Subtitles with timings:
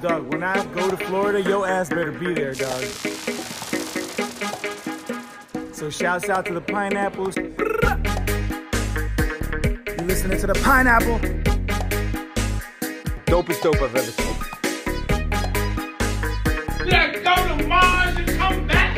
[0.00, 2.82] Dog, when I go to Florida, your ass better be there, dog.
[5.74, 7.36] So shouts out to the pineapples.
[7.36, 7.54] You
[10.06, 11.18] listening to the pineapple?
[13.26, 14.36] Dopest dope I've ever seen.
[16.86, 18.96] Yeah, go to Mars and come back.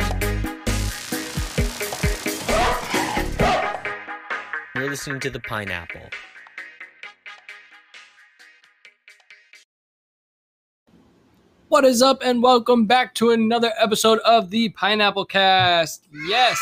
[4.73, 6.09] You're listening to The Pineapple.
[11.73, 16.05] What is up, and welcome back to another episode of the Pineapple Cast.
[16.27, 16.59] Yes,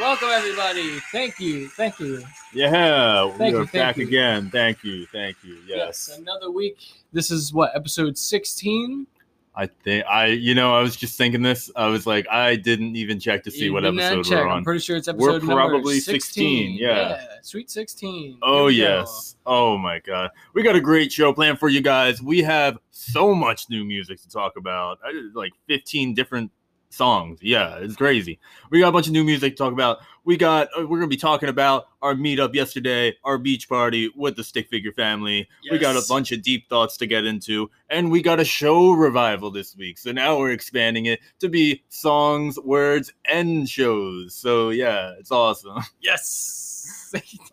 [0.00, 1.00] welcome everybody.
[1.12, 2.24] Thank you, thank you.
[2.54, 4.06] Yeah, Thank we're thank back you.
[4.06, 4.48] again.
[4.48, 5.58] Thank you, thank you.
[5.66, 6.16] Yes.
[6.18, 6.78] another week.
[7.12, 9.06] This is what episode sixteen.
[9.54, 11.70] I think I, you know, I was just thinking this.
[11.76, 14.38] I was like, I didn't even check to see You what episode check.
[14.38, 14.58] we're on.
[14.58, 15.44] I'm pretty sure it's episode.
[15.44, 17.22] We're probably 16, yeah.
[17.42, 18.38] sweet sixteen.
[18.42, 18.98] Oh Here we go.
[19.00, 19.36] yes.
[19.44, 20.30] Oh my god.
[20.54, 22.22] We got a great show planned for you guys.
[22.22, 24.98] We have so much new music to talk about.
[25.04, 26.50] I did like 15 different
[26.88, 27.38] songs.
[27.42, 28.38] Yeah, it's crazy.
[28.70, 29.98] We got a bunch of new music to talk about.
[30.24, 34.10] We got uh, we're going to be talking about our meetup yesterday, our beach party
[34.14, 35.48] with the Stick Figure family.
[35.70, 38.92] We got a bunch of deep thoughts to get into, and we got a show
[38.92, 39.98] revival this week.
[39.98, 44.34] So now we're expanding it to be songs, words, and shows.
[44.34, 45.78] So yeah, it's awesome.
[46.00, 46.58] Yes.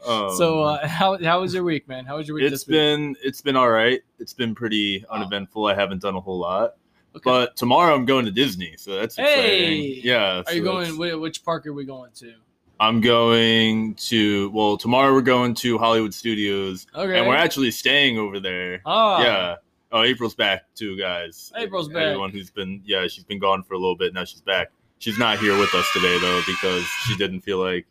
[0.08, 2.06] Um, so, uh, how how was your week, man?
[2.06, 2.76] How was your week it's this week?
[2.76, 4.00] been it's been all right.
[4.18, 5.66] It's been pretty uneventful.
[5.66, 6.76] I haven't done a whole lot.
[7.16, 7.22] Okay.
[7.26, 9.84] But tomorrow I'm going to Disney, so that's Hey!
[9.94, 10.02] exciting.
[10.06, 10.44] Yeah.
[10.48, 11.20] Are you going?
[11.20, 12.34] Which park are we going to?
[12.80, 17.18] I'm going to well tomorrow we're going to Hollywood Studios, Okay.
[17.18, 18.82] and we're actually staying over there.
[18.86, 19.56] Ah, Yeah.
[19.92, 21.52] Oh, April's back too, guys.
[21.58, 22.04] April's back.
[22.04, 24.14] Everyone who's been yeah, she's been gone for a little bit.
[24.14, 24.72] Now she's back.
[25.00, 27.86] She's not here with us today though because she didn't feel like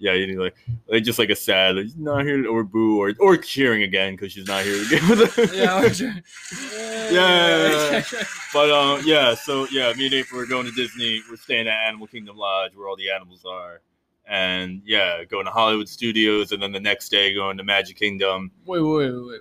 [0.00, 0.54] yeah, you know, like
[0.86, 4.30] like just like a sad like, not here or boo or or cheering again because
[4.32, 5.52] she's not here again with us.
[5.54, 6.22] Yeah.
[7.10, 8.02] Yeah.
[8.52, 11.22] But um, yeah, so yeah, me and April are going to Disney.
[11.28, 13.82] We're staying at Animal Kingdom Lodge where all the animals are,
[14.28, 18.50] and yeah, going to Hollywood Studios, and then the next day going to Magic Kingdom.
[18.66, 19.40] Wait, wait, wait, wait, wait.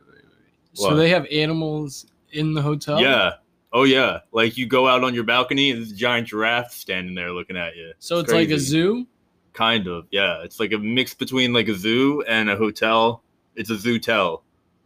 [0.73, 3.01] So they have animals in the hotel?
[3.01, 3.33] Yeah,
[3.73, 7.15] oh yeah, like you go out on your balcony and there's a giant giraffe standing
[7.15, 7.93] there looking at you.
[7.99, 9.07] So it's like a zoo?
[9.53, 10.43] Kind of, yeah.
[10.43, 13.23] It's like a mix between like a zoo and a hotel.
[13.55, 14.41] It's a zootel.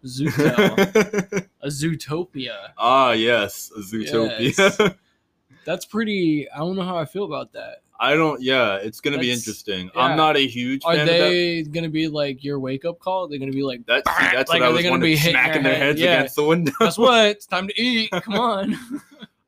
[0.05, 1.47] Zootel.
[1.61, 2.69] a zootopia.
[2.77, 4.57] ah, yes, a zootopia.
[4.57, 4.95] Yes.
[5.65, 7.83] That's pretty I don't know how I feel about that.
[8.01, 8.41] I don't.
[8.41, 9.91] Yeah, it's gonna be That's- interesting.
[9.95, 10.01] yeah.
[10.01, 11.19] I'm not a huge Are fan of that.
[11.19, 13.27] they gonna be like your wake up call?
[13.27, 15.13] They're gonna be like That's see, that's Like, what I are they was gonna wondering.
[15.13, 15.87] be hitting Smacking their their head?
[15.87, 16.13] heads Yeah.
[16.17, 16.71] against the window.
[16.79, 17.25] Guess what?
[17.27, 18.09] It's time to eat.
[18.11, 18.75] Come on.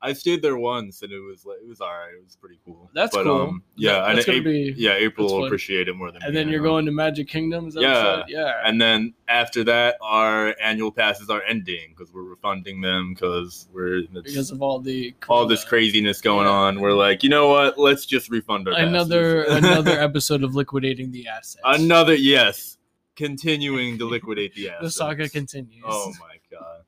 [0.04, 2.12] I stayed there once and it was like it was all right.
[2.16, 2.90] It was pretty cool.
[2.94, 3.40] That's but, cool.
[3.40, 6.22] Um, yeah, That- and gonna April, be yeah, April will appreciate it more than.
[6.22, 8.22] and then you're going to Magic Kingdom, Yeah.
[8.28, 8.60] Yeah.
[8.64, 14.02] And then after that, our annual passes are ending because we're refunding them because we're
[14.12, 16.52] because of all the all this craziness going Yeah.
[16.52, 16.80] on.
[16.80, 17.78] We're like, you know what?
[17.78, 21.56] Let's just refund our another another episode of liquidating the assets.
[21.64, 22.76] another yes,
[23.16, 24.82] continuing to liquidate the assets.
[24.82, 25.82] the saga continues.
[25.86, 26.82] Oh my god.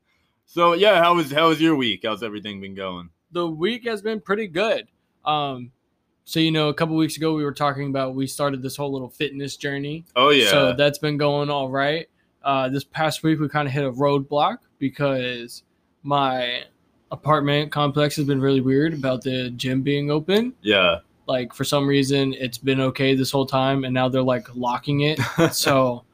[0.49, 2.01] So yeah, how was how was your week?
[2.05, 3.09] How's everything been going?
[3.31, 4.87] The week has been pretty good.
[5.25, 5.71] Um,
[6.23, 8.91] so you know, a couple weeks ago we were talking about we started this whole
[8.91, 10.05] little fitness journey.
[10.15, 10.49] Oh yeah.
[10.49, 12.07] So that's been going all right.
[12.43, 15.63] Uh, this past week we kind of hit a roadblock because
[16.03, 16.63] my
[17.11, 20.53] apartment complex has been really weird about the gym being open.
[20.61, 20.99] yeah.
[21.27, 25.01] Like for some reason it's been okay this whole time, and now they're like locking
[25.01, 25.19] it.
[25.51, 26.05] So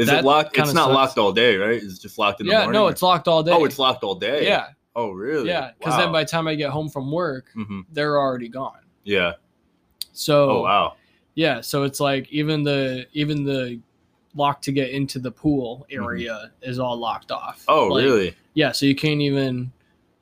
[0.00, 0.56] Is That it locked?
[0.56, 0.94] It's not sucks.
[0.94, 1.82] locked all day, right?
[1.82, 2.68] It's just locked in the morning.
[2.68, 3.52] yeah, no, or- it's locked all day.
[3.52, 4.46] Oh, it's locked all day.
[4.46, 5.48] yeah, Oh, really?
[5.48, 5.72] yeah.
[5.78, 8.80] Because then by the time I get home from work, hmm they're already gone.
[9.04, 9.32] Yeah.
[10.12, 10.94] So Oh wow.
[11.34, 13.80] yeah, so it's like even the even the
[14.34, 16.02] lock to get into the pool Mm-hmm.
[16.04, 17.64] area is all locked off.
[17.68, 18.36] Oh Like, really?
[18.54, 19.70] Yeah, so you can't even,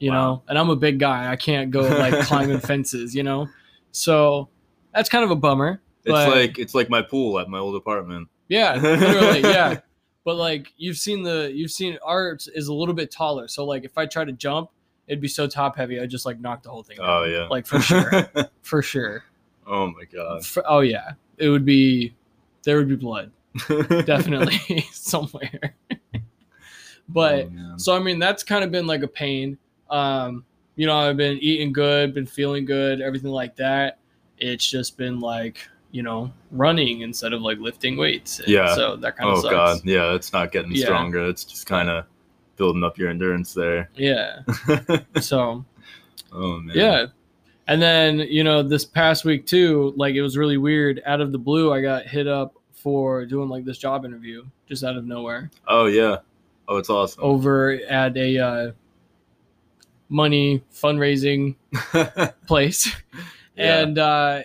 [0.00, 0.16] you Wow.
[0.16, 1.30] know, and I'm a big guy.
[1.30, 3.48] I can't go like climbing fences, you know?
[3.92, 4.48] So
[4.94, 5.80] that's kind of a bummer.
[6.04, 8.28] It's like it's like my pool at my old apartment.
[8.48, 9.80] Yeah, literally, yeah.
[10.24, 13.48] But like you've seen the you've seen ours is a little bit taller.
[13.48, 14.70] So like if I try to jump,
[15.06, 17.32] it'd be so top heavy, I just like knock the whole thing Oh down.
[17.32, 17.48] yeah.
[17.48, 18.28] Like for sure.
[18.62, 19.24] for sure.
[19.66, 20.44] oh my god.
[20.44, 21.12] For, oh yeah.
[21.38, 22.14] It would be
[22.64, 23.30] there would be blood.
[24.04, 25.74] Definitely somewhere.
[27.08, 27.74] but Oh.
[27.76, 29.56] So I mean, that's kind of been like a pain.
[29.90, 30.44] Um,
[30.76, 33.98] you know, I've been eating good, been feeling good, everything like that.
[34.36, 35.66] It's just been like,
[35.98, 38.38] you know, running instead of like lifting weights.
[38.38, 38.72] And Yeah.
[38.76, 39.52] So that kind of oh sucks.
[39.52, 39.80] god.
[39.84, 40.84] Yeah, it's not getting Yeah.
[40.84, 41.26] stronger.
[41.28, 42.04] It's just kind of
[42.56, 43.90] building up your endurance there.
[43.96, 44.42] Yeah.
[45.20, 45.64] So
[46.32, 46.76] oh man.
[46.76, 47.06] yeah.
[47.66, 51.02] And then, you know, this past week too, like it was really weird.
[51.04, 54.84] Out of the blue, I got hit up for doing like this job interview just
[54.84, 56.18] out of nowhere Oh yeah.
[56.68, 57.24] Oh, it's awesome.
[57.24, 58.70] over at a uh
[60.08, 61.56] money fundraising
[62.46, 62.86] place.
[63.56, 63.80] Yeah.
[63.80, 64.42] And uh,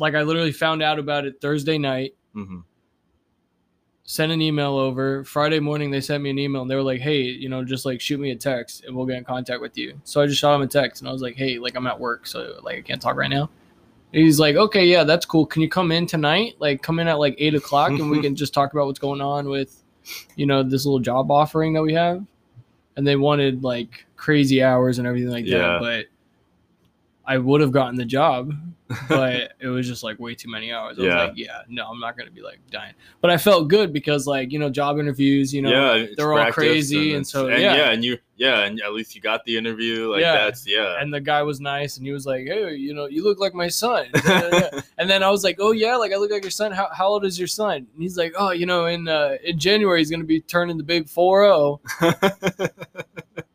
[0.00, 2.64] like I literally found out about it Thursday night, Mhm.
[4.04, 5.22] sent an email over.
[5.24, 7.84] Friday morning they sent me an email and they were like, Hey, you know, just
[7.86, 10.00] like shoot me a text and we'll get in contact with you.
[10.04, 12.00] So I just shot him a text and I was like, Hey, like I'm at
[12.00, 13.50] work, so like I can't talk right now.
[14.12, 15.46] And he's like, Okay, yeah, that's cool.
[15.46, 16.54] Can you come in tonight?
[16.58, 19.20] Like come in at like eight o'clock and we can just talk about what's going
[19.20, 19.82] on with,
[20.34, 22.24] you know, this little job offering that we have.
[22.96, 25.58] And they wanted like crazy hours and everything like Yeah.
[25.58, 25.80] that.
[25.80, 26.06] But
[27.30, 28.52] I would have gotten the job,
[29.08, 30.98] but it was just like way too many hours.
[30.98, 31.08] I Yeah.
[31.08, 32.94] was like, yeah, no, I'm not gonna be like dying.
[33.20, 36.50] But I felt good because like you know job interviews, you know, yeah, they're all
[36.50, 37.90] crazy, and it's- so, and yeah.
[37.92, 40.10] and you yeah, and at least you got the interview.
[40.10, 40.32] Like Yeah.
[40.44, 41.00] that's yeah.
[41.00, 43.54] and the guy was nice, and he was like, hey, you know, you look like
[43.54, 44.06] my son.
[44.98, 46.72] and then I was like, oh yeah, like I look like your son.
[46.72, 47.76] How, how old is your son?
[47.94, 50.82] And he's like, oh, you know, in uh, in January he's gonna be turning the
[50.82, 51.80] big four zero.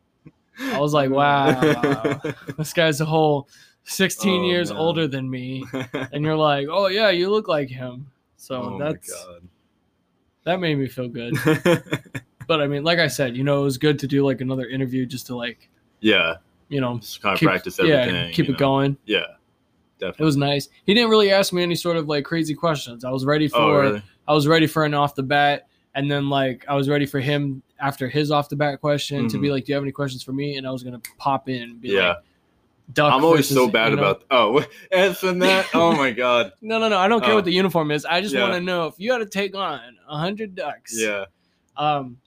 [0.60, 2.19] I was like, wow,
[2.57, 3.50] this guy's a whole
[3.84, 4.80] 16 Oh, years man.
[4.80, 5.63] older than me,
[5.94, 8.07] and you're like, oh yeah, you look like him.
[8.38, 9.28] So oh that's
[10.44, 11.36] that made me feel good.
[12.48, 14.68] But I mean, like I said, you know, it was good to do like another
[14.68, 15.68] interview just to like,
[16.00, 16.36] yeah,
[16.69, 18.13] you know, just kind of keep, practice everything.
[18.13, 18.58] yeah, keep it know?
[18.60, 18.98] going.
[19.06, 19.22] Yeah,
[20.00, 20.24] Definitely.
[20.24, 20.69] It was nice.
[20.86, 23.06] He didn't really ask me any sort of like crazy questions.
[23.06, 24.04] I was ready oh, for oh really?
[24.28, 27.19] I was ready for an off the bat, and then like I was ready for
[27.19, 29.51] him after his off the bat question to be Mhm.
[29.51, 31.81] like, "Do you have any questions for me?" And I was gonna pop in and
[31.81, 32.07] be Yeah.
[32.10, 32.18] like,
[32.94, 34.01] "Duck." I'm always versus," so bad you know?
[34.04, 35.68] about oh answering that.
[35.74, 36.54] Oh my god.
[36.62, 36.98] No, no, no.
[36.98, 37.36] I don't care Oh.
[37.36, 38.06] what the uniform is.
[38.06, 38.42] I just Yeah.
[38.42, 40.94] want to know if you had to take on a hundred ducks.
[40.98, 41.25] Yeah.
[41.77, 42.18] Um.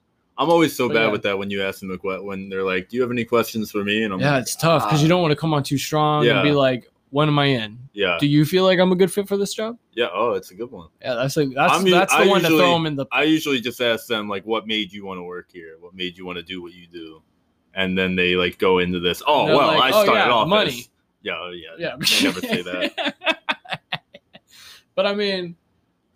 [0.40, 1.10] I'm always so bad yeah.
[1.10, 3.72] with that when you ask them a when they're like, "Do you have any questions
[3.72, 5.64] for me?" And I'm yeah, like, it's tough because you don't want to come on
[5.64, 6.34] too strong Yeah.
[6.40, 9.12] and be like, "When am I in?" "Yeah, Do you feel like I'm a good
[9.12, 9.78] fit for this job?
[9.94, 10.88] yeah." Oh, it's a good one.
[11.02, 13.06] Yeah, that's like that's I'm that's the I one to usually- throw them in the.
[13.12, 15.76] I usually just ask them like, "What made you want to work here?
[15.80, 17.22] What made you want to do what you do?"
[17.74, 19.22] And then they like go into this.
[19.26, 20.88] Oh well, like, I "Oh, started yeah, off money." as
[21.22, 23.16] yeah, oh, yeah, Yeah, They never say that.
[24.94, 25.56] but I mean,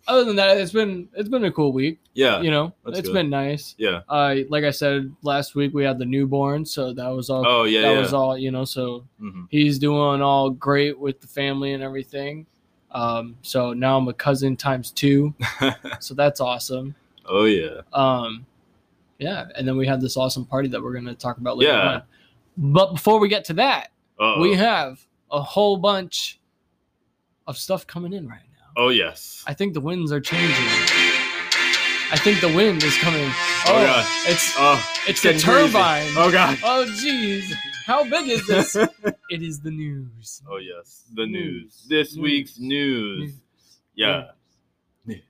[0.07, 1.99] other than that, it's been it's been a cool week.
[2.13, 3.13] Yeah, You know, it's good.
[3.13, 3.73] been nice.
[3.77, 4.01] yeah.
[4.09, 7.45] Uh, like I said last week, we had the newborn, so that was all.
[7.47, 7.99] Oh yeah, that yeah.
[7.99, 8.37] was all.
[8.37, 9.47] You know, so Mhm.
[9.49, 12.45] he's doing all great with the family and everything.
[12.91, 15.33] Um, so now I'm a cousin times two,
[15.99, 16.95] so that's awesome.
[17.25, 17.81] oh yeah.
[17.93, 18.45] Um,
[19.19, 21.87] yeah, and then we had this awesome party that we're gonna talk about later Yeah.
[21.95, 22.01] on.
[22.57, 24.41] But before we get to that, Uh-oh.
[24.41, 26.39] we have a whole bunch
[27.47, 28.52] of stuff coming in right now.
[28.75, 29.43] Oh yes.
[29.47, 30.65] I think the winds are changing.
[32.11, 33.25] I think the wind is coming.
[33.25, 34.05] Oh, Oh, God.
[34.27, 35.67] it's Oh, it's the getting crazy.
[35.67, 36.07] turbine.
[36.17, 36.57] Oh god.
[36.63, 37.51] Oh jeez,
[37.85, 38.75] how big is this?
[39.29, 40.41] it is the news.
[40.49, 41.63] Oh yes, the news.
[41.63, 41.85] News.
[41.89, 42.23] This News.
[42.23, 43.19] week's news.
[43.19, 43.33] News.
[43.95, 44.23] Yeah,
[45.05, 45.21] news.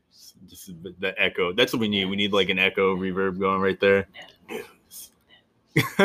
[0.47, 1.53] Just the- the echo.
[1.53, 2.05] That's what we need.
[2.05, 4.07] We need like an echo reverb going right there.
[4.49, 5.11] News.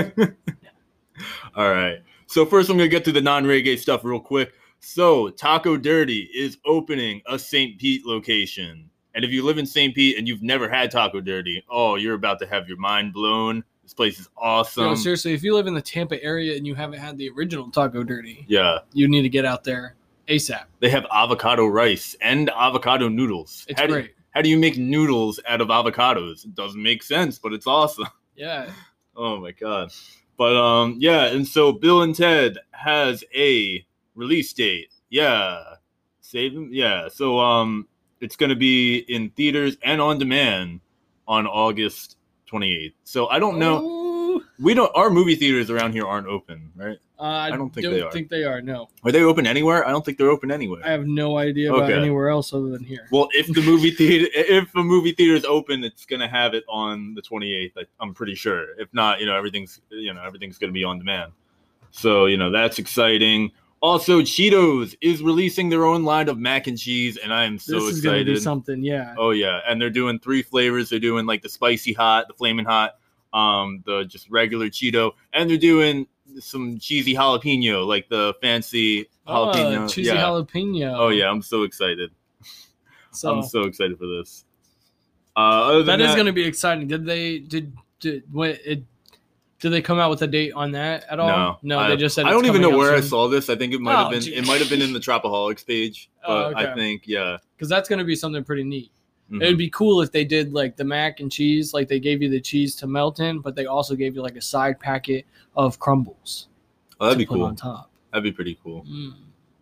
[1.55, 1.99] All right.
[2.27, 4.53] So first, I'm gonna get to the non-reggae stuff real quick.
[4.81, 7.79] So Taco Dirty is opening a St.
[7.79, 9.95] Pete location, and if you live in St.
[9.95, 13.65] Pete and you've never had Taco Dirty, oh, you're about to have your mind blown.
[13.83, 14.85] This place is awesome.
[14.85, 17.71] No, seriously, if you live in the Tampa area and you haven't had the original
[17.71, 18.79] Taco Dirty, yeah.
[18.93, 19.97] you need to get out there
[20.29, 20.65] ASAP.
[20.81, 23.65] They have avocado rice and avocado noodles.
[23.69, 24.15] It's how do, great.
[24.31, 26.45] how do you make noodles out of avocados?
[26.45, 28.07] It doesn't make sense, but it's awesome.
[28.37, 28.71] Yeah.
[29.17, 29.91] Oh my god.
[30.37, 33.85] But um yeah, and so Bill and Ted has a
[34.19, 34.93] release date.
[35.09, 35.63] Yeah.
[36.21, 36.69] Save them.
[36.73, 37.09] Yeah.
[37.09, 37.87] So um
[38.21, 40.81] it's going to be in theaters and on demand
[41.29, 42.17] on August
[42.51, 42.95] 28th.
[43.05, 44.43] So I don't know.
[44.61, 46.99] We don't our movie theaters around here aren't open, right?
[47.21, 48.11] Uh, I, don't think don't they are.
[48.13, 48.61] think they are.
[48.61, 49.87] No, Are they open anywhere?
[49.87, 50.83] I don't think they're open anywhere.
[50.85, 51.99] I have no idea about Okay.
[51.99, 53.09] anywhere else other than here.
[53.11, 56.65] Well, if the movie theater, if a movie theater is open, it's gonna have it
[56.69, 57.87] on the 28th.
[58.01, 58.79] I'm pretty sure.
[58.79, 61.33] If not, you know, everything's you know everything's gonna be on demand.
[61.91, 63.51] So you know that's exciting.
[63.81, 67.77] Also, Cheetos is releasing their own line of mac and cheese, and I am so
[67.77, 67.89] excited.
[67.89, 68.83] this is gonna be something.
[68.83, 69.15] Yeah.
[69.17, 70.91] Oh yeah, and they're doing three flavors.
[70.91, 72.99] They're doing like the spicy hot, the flaming hot,
[73.33, 76.07] um, the just regular Cheeto, and they're doing
[76.41, 79.85] some cheesy jalapeno, like the fancy jalapeno.
[79.85, 80.17] Oh, cheesy yeah.
[80.17, 80.99] jalapeno.
[80.99, 82.11] Oh yeah, I'm so excited.
[83.13, 84.45] So, I'm so excited for this.
[85.37, 86.89] Uh, other than that is going to be exciting.
[86.89, 88.83] Did they did did what it?
[89.61, 91.29] Did they come out with a date on that at all?
[91.29, 91.79] no, no.
[91.81, 93.49] I, they just said I don't even know where I saw this.
[93.51, 94.35] I think it might Oh, have been gee.
[94.35, 97.39] it might have been in the Trapaholics page, Oh, but I think yeah.
[97.57, 98.93] because that's going to be something pretty neat.
[99.33, 99.43] Mhm.
[99.43, 102.23] It would be cool if they did like the mac and cheese, like they gave
[102.23, 105.27] you the cheese to melt in, but they also gave you like a side packet
[105.57, 106.49] of crumbles.
[107.01, 107.43] Oh, that'd be cool.
[107.45, 107.91] on top.
[108.13, 108.85] That'd be pretty cool.
[108.89, 109.15] Mm.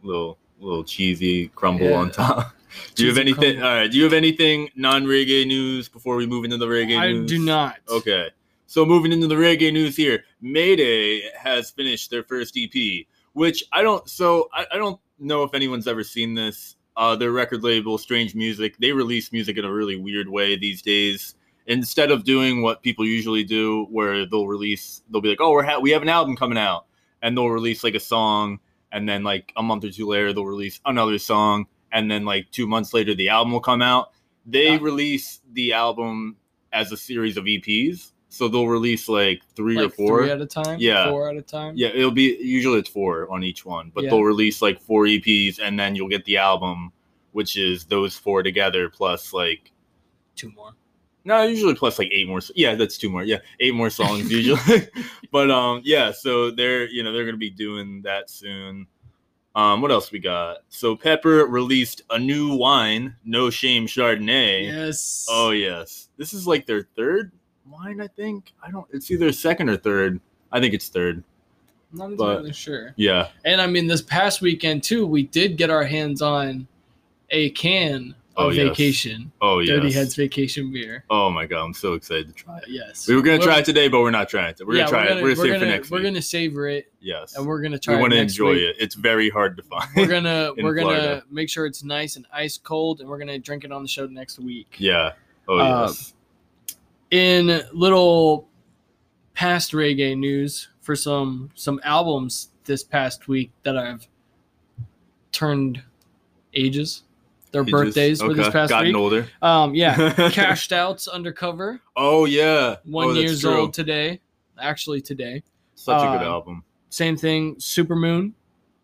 [0.02, 1.96] Little little cheesy crumble Yeah.
[1.96, 2.54] on top.
[2.94, 3.54] do you have anything?
[3.56, 3.66] crumble.
[3.68, 3.90] All right.
[3.90, 7.30] Do you have anything non reggae news before we move into the reggae I news?
[7.30, 7.76] do not.
[7.88, 8.28] Okay.
[8.76, 13.80] So moving into the reggae news here, Mayday has finished their first EP, which I
[13.80, 14.06] don't.
[14.06, 16.76] So I, I don't know if anyone's ever seen this.
[16.94, 20.82] Uh, their record label, Strange Music, they release music in a really weird way these
[20.82, 21.36] days.
[21.66, 25.62] Instead of doing what people usually do, where they'll release, they'll be like, "Oh, we're
[25.62, 26.84] ha- we have an album coming out,"
[27.22, 28.58] and they'll release like a song,
[28.92, 32.50] and then like a month or two later, they'll release another song, and then like
[32.50, 34.10] two months later, the album will come out.
[34.44, 34.78] They Yeah.
[34.82, 36.36] release the album
[36.74, 40.22] as a series of EPs, so they'll release like three or four.
[40.22, 40.78] three at a time.
[40.80, 41.10] Yeah.
[41.10, 41.74] four at a time.
[41.76, 44.10] Yeah, it'll be usually it's four on each one, but Yeah.
[44.10, 46.92] they'll release like four EPs and then you'll get the album,
[47.32, 49.72] which is those four together plus like
[50.34, 50.72] two more.
[51.24, 52.40] no, usually plus like eight more.
[52.54, 53.24] Yeah, that's two more.
[53.24, 54.86] Yeah, eight more songs usually.
[55.32, 58.86] but um, yeah, so they're you know they're gonna be doing that soon.
[59.54, 60.58] Um, what else we got?
[60.68, 64.66] So Pepper released a new wine, No Shame Chardonnay.
[64.66, 65.26] Yes.
[65.30, 67.32] Oh yes, this is like their third
[67.70, 68.52] wine, I think.
[68.62, 68.86] I don't.
[68.92, 70.20] It's either second or third.
[70.52, 71.22] I think it's third.
[71.92, 72.92] not but- entirely sure.
[72.96, 73.28] Yeah.
[73.44, 76.66] And I mean, this past weekend too, we did get our hands on
[77.30, 78.68] a can Oh, of yes.
[78.68, 79.76] vacation, Oh yeah.
[79.76, 81.04] Dirty Heads Vacation Beer.
[81.08, 82.64] Oh my god, I'm so excited to try it.
[82.68, 84.66] Yes, We were gonna Well, try it today, but we're not trying it.
[84.66, 85.08] We're yeah, gonna try we're it.
[85.08, 87.34] gonna, We're gonna save it gonna, for next We're gonna savor it, yes.
[87.34, 87.94] and we're gonna try.
[87.94, 88.58] we want to enjoy week.
[88.64, 88.76] it.
[88.78, 89.88] It's very hard to find.
[89.96, 93.64] We're gonna we're gonna make sure it's nice and ice cold, and we're gonna drink
[93.64, 94.76] it on the show next week.
[94.76, 95.12] yeah.
[95.48, 96.12] Oh Uh, yes.
[97.10, 98.48] In little
[99.34, 104.06] past reggae news for some some albums this past week that I've
[105.32, 105.82] turned
[106.54, 107.02] ages.
[107.52, 107.70] Their Ages.
[107.72, 108.96] birthdays were this Okay, past Gotten week.
[108.96, 109.28] older.
[109.40, 111.80] Um, yeah, Kash'd Out's undercover.
[111.94, 112.76] Oh yeah.
[112.84, 113.56] One oh, years true.
[113.60, 114.20] old today.
[114.60, 115.42] Actually today.
[115.74, 116.64] Such a good uh, album.
[116.90, 117.54] Same thing.
[117.56, 118.32] Supermoon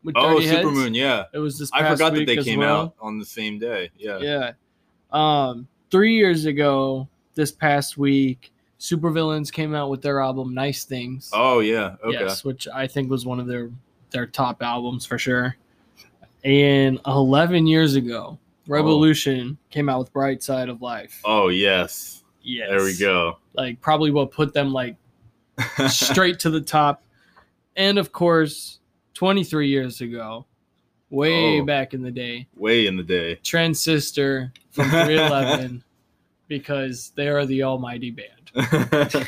[0.04, 0.90] with Oh, Dirty Heads.
[0.96, 1.24] Yeah.
[1.34, 1.70] It was this.
[1.72, 2.80] I forgot that they came well.
[2.80, 3.90] out on the same day.
[3.96, 4.18] Yeah.
[4.18, 4.52] Yeah.
[5.10, 11.30] Um, three years ago, this past week, Supervillains came out with their album "Nice Things."
[11.32, 11.96] Oh yeah.
[12.04, 12.18] Okay.
[12.20, 13.70] Yes, which I think was one of their
[14.10, 15.56] their top albums for sure.
[16.44, 18.70] And 11 years ago, oh.
[18.70, 21.20] Rebelution came out with Bright Side of Life.
[21.24, 22.24] Oh yes.
[22.42, 22.68] yes.
[22.70, 23.38] There we go.
[23.54, 24.96] Like probably what put them like
[25.88, 27.02] straight to the top.
[27.76, 28.80] And of course,
[29.14, 30.44] 23 years ago,
[31.10, 31.64] way Oh.
[31.64, 33.36] back in the day, Way in the day.
[33.36, 35.82] Transistor from 311
[36.48, 38.50] because they are the almighty band.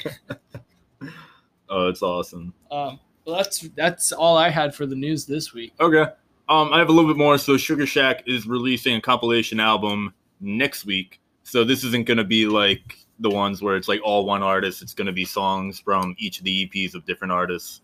[1.68, 2.52] oh, it's awesome.
[2.70, 5.72] Um, well, that's that's all I had for the news this week.
[5.80, 6.10] Okay.
[6.48, 7.38] Um, I have a little bit more.
[7.38, 11.20] So Sugar Shack is releasing a compilation album next week.
[11.42, 14.82] So this isn't gonna be like the ones where it's like all one artist.
[14.82, 17.80] It's gonna be songs from each of the EPs of different artists,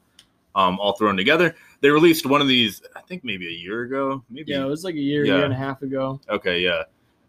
[0.54, 1.54] um, all thrown together.
[1.80, 4.22] They released one of these, I think maybe a year ago.
[4.28, 5.36] Maybe Yeah, it was like a year, Yeah.
[5.36, 6.20] year and a half ago.
[6.28, 6.82] Okay, yeah.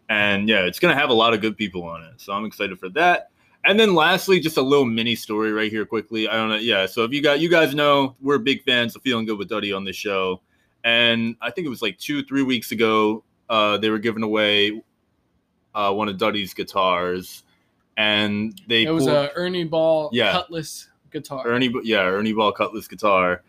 [0.08, 2.20] And yeah, it's going to have a lot of good people on it.
[2.20, 3.30] So I'm excited for that.
[3.64, 6.28] And then lastly, just a little mini story right here quickly.
[6.28, 6.56] I don't know.
[6.56, 6.86] Yeah.
[6.86, 9.72] So if you got, you guys know, we're big fans of Feeling Good with Duddy
[9.72, 10.40] on this show.
[10.84, 14.82] And I think it was like two, three weeks ago, uh, they were giving away
[15.74, 17.44] uh, one of Duddy's guitars.
[17.96, 20.32] And they It was pulled- a Ernie Ball Yeah.
[20.32, 21.46] Cutlass guitar.
[21.46, 23.42] Ernie, yeah, Ernie Ball Cutlass guitar,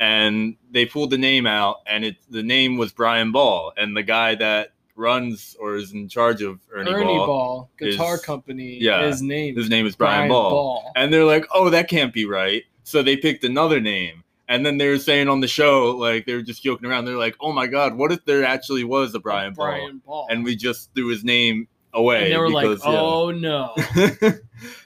[0.00, 4.04] and they pulled the name out, and it the name was Brian Ball, and the
[4.04, 8.78] guy that runs or is in charge of Ernie, Ernie, Ball, Ball, Guitar is- Company.
[8.80, 9.56] yeah, his name.
[9.56, 10.92] his name is Brian, Ball.
[10.96, 14.24] and they're like, "Oh, that can't be right," so they picked another name.
[14.50, 17.04] And then they were saying on the show, like they were just joking around.
[17.04, 20.26] They're like, "Oh my God, what if there actually was a Brian, Ball, Brian Ball.
[20.30, 23.74] and we just threw his name away?" And they were because, like, "Oh no!"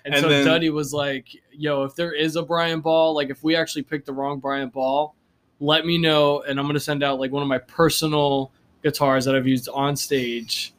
[0.04, 3.30] And, And so then- Duddy was like, "Yo, if there is a Brian Ball, like
[3.30, 5.14] if we actually picked the wrong Brian Ball,
[5.60, 8.50] let me know, and I'm gonna send out like one of my personal
[8.82, 10.74] guitars that I've used on stage."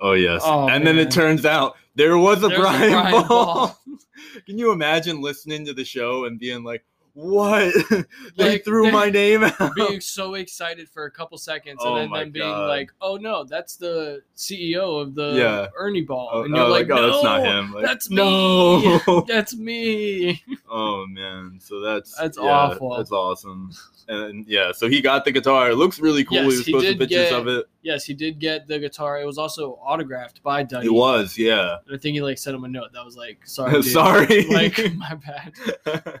[0.00, 0.42] Oh yes.
[0.44, 3.26] Oh, and then it turns out there was a There's a Brian, Brian Ball.
[3.28, 3.78] Ball.
[4.46, 7.72] Can you imagine listening to the show and being like, "What?
[7.90, 8.04] they
[8.50, 12.14] Like, threw they- my name out." being so excited for a couple seconds, Oh and
[12.14, 15.68] then being like, "Oh no, that's the CEO of the Yeah.
[15.78, 19.22] Ernie Ball," Oh, and you're oh, like, "Oh, "No, that's not him." Like, that's no.
[19.26, 22.96] that's me." oh man, so that's That's yeah, awful.
[22.98, 23.70] That's awesome.
[24.08, 25.70] And yeah, so he got the guitar.
[25.70, 26.36] It looks really cool.
[26.38, 27.66] Yes, he was he posting did pictures get- of it.
[27.82, 29.20] Yes, he did get the guitar.
[29.20, 30.86] It was also autographed by Duddy.
[30.86, 31.76] It was, yeah.
[31.86, 33.84] And I think he like sent him a note that was like, "Sorry, dude.
[33.92, 34.46] Sorry.
[34.50, 36.20] like my bad."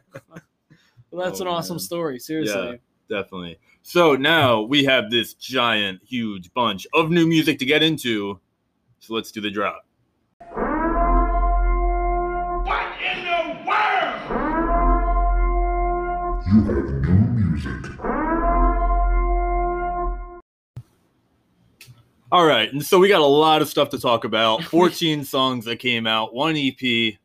[1.12, 1.80] Well, that's Oh, an awesome man.
[1.80, 2.18] story.
[2.18, 2.80] Seriously.
[3.08, 3.22] Yeah.
[3.22, 3.58] Definitely.
[3.82, 8.38] So now we have this giant, huge bunch of new music to get into.
[8.98, 9.85] So let's do the drop.
[16.46, 17.90] You have new music.
[22.30, 24.62] All right, and so we got a lot of stuff to talk about.
[24.70, 27.18] 14 songs that came out, one EP.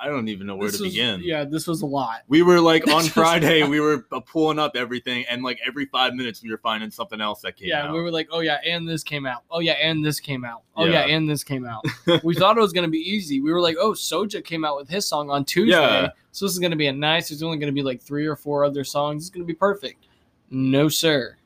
[0.00, 1.20] I don't even know where This to was- begin.
[1.22, 2.22] Yeah, this was a lot.
[2.28, 5.86] We were like on This Friday, we were uh, pulling up everything, and like every
[5.86, 7.68] five minutes, we were finding something else that came out.
[7.68, 7.92] yeah, out.
[7.94, 9.42] we were like, oh yeah, and this came out.
[9.50, 10.62] Oh yeah, and this came out.
[10.76, 11.14] Oh yeah, Yeah.
[11.16, 11.84] and this came out.
[12.24, 13.40] we thought it was gonna be easy.
[13.40, 16.08] We were like, oh, Soja came out with his song on Tuesday, Yeah.
[16.32, 17.28] so this is gonna be a nice.
[17.28, 19.22] There's only gonna be like three or four other songs.
[19.24, 20.06] It's gonna be perfect.
[20.50, 21.36] No sir,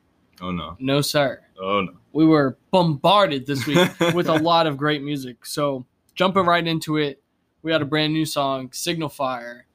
[0.41, 1.41] oh no, no sir.
[1.61, 1.93] oh no.
[2.13, 3.79] We were bombarded this week
[4.15, 5.45] with a lot of great music.
[5.47, 7.23] So jumping right into it,
[7.69, 9.67] we had a brand new song, Signal Fire.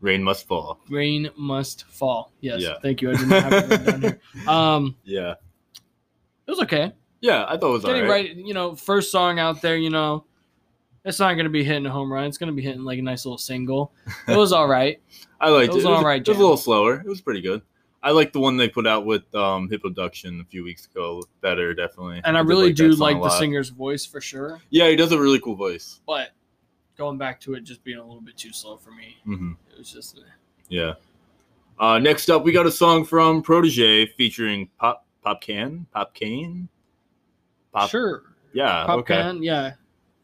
[0.00, 0.80] Rain must fall.
[0.90, 2.32] Rain must fall.
[2.40, 2.74] Yes, Yeah.
[2.82, 3.12] thank you.
[3.12, 4.20] I did not have it down here.
[4.48, 5.34] Um, Yeah,
[6.48, 6.92] it was okay.
[7.20, 7.44] yeah.
[7.48, 8.26] I thought it was Getting alright.
[8.30, 10.24] right, you know, first song out there, you know,
[11.04, 12.24] it's not going to be hitting a home run.
[12.24, 13.92] It's going to be hitting like a nice little single.
[14.26, 15.00] It was all right.
[15.40, 15.86] I liked It was it.
[15.86, 16.94] an It was, alright it was a little slower.
[16.96, 17.62] It was pretty good.
[18.04, 21.22] I like the one they put out with um, Hip Abduction a few weeks ago.
[21.40, 22.20] Better, definitely.
[22.24, 24.60] And I did really that do like the singer's voice for sure.
[24.68, 26.00] Yeah, he does a really cool voice.
[26.06, 26.32] But
[26.98, 29.16] going back to it just being a little bit too slow for me.
[29.24, 30.20] hmm It was just,
[30.68, 30.92] Yeah.
[31.80, 36.68] Uh, next up, we got a song from Protoje featuring Pop Pop Can Popcaan.
[37.72, 37.88] Pop.
[37.88, 38.22] sure.
[38.52, 38.84] Yeah.
[38.84, 39.14] Pop okay.
[39.16, 39.72] can, yeah.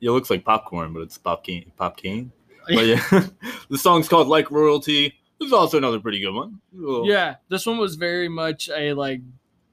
[0.02, 1.66] It looks like popcorn, but it's Popcaan.
[1.76, 2.30] Pop Cane.
[2.68, 3.02] But yeah,
[3.70, 6.60] the song's called "Like Royalty." This is also another pretty good one.
[6.72, 9.22] Little- Yeah, this one was very much a like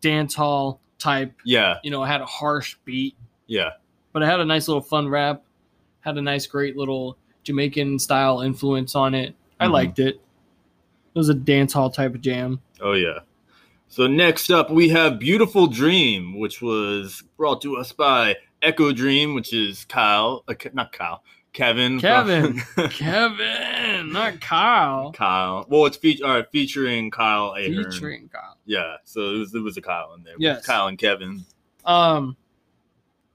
[0.02, 1.34] dance hall type.
[1.44, 1.80] Yeah.
[1.84, 3.16] You know, it had a harsh beat,
[3.48, 3.72] Yeah.
[4.14, 5.44] but it had a nice little fun rap.
[6.00, 9.36] Had a nice, great little Jamaican style influence on it.
[9.60, 9.72] I Mhm.
[9.72, 10.16] liked it.
[10.16, 12.62] It was a dance hall type of jam.
[12.80, 13.20] Oh yeah.
[13.90, 19.34] So next up, we have "Beautiful Dream," which was brought to us by Echo Dream,
[19.34, 21.24] which is Kyle, uh, not Kyle,
[21.58, 22.00] Kevin.
[22.00, 22.62] Kevin.
[22.92, 25.12] Kevin, not Kyle.
[25.12, 25.66] Kyle.
[25.68, 27.92] Well, it's fe- right, featuring Kyle Ahern.
[27.92, 28.58] Featuring Kyle.
[28.68, 30.36] Yeah, so it was, it was a Kyle in there.
[30.38, 30.68] Yes.
[30.68, 31.44] Kyle and Kevin.
[31.84, 32.38] Um,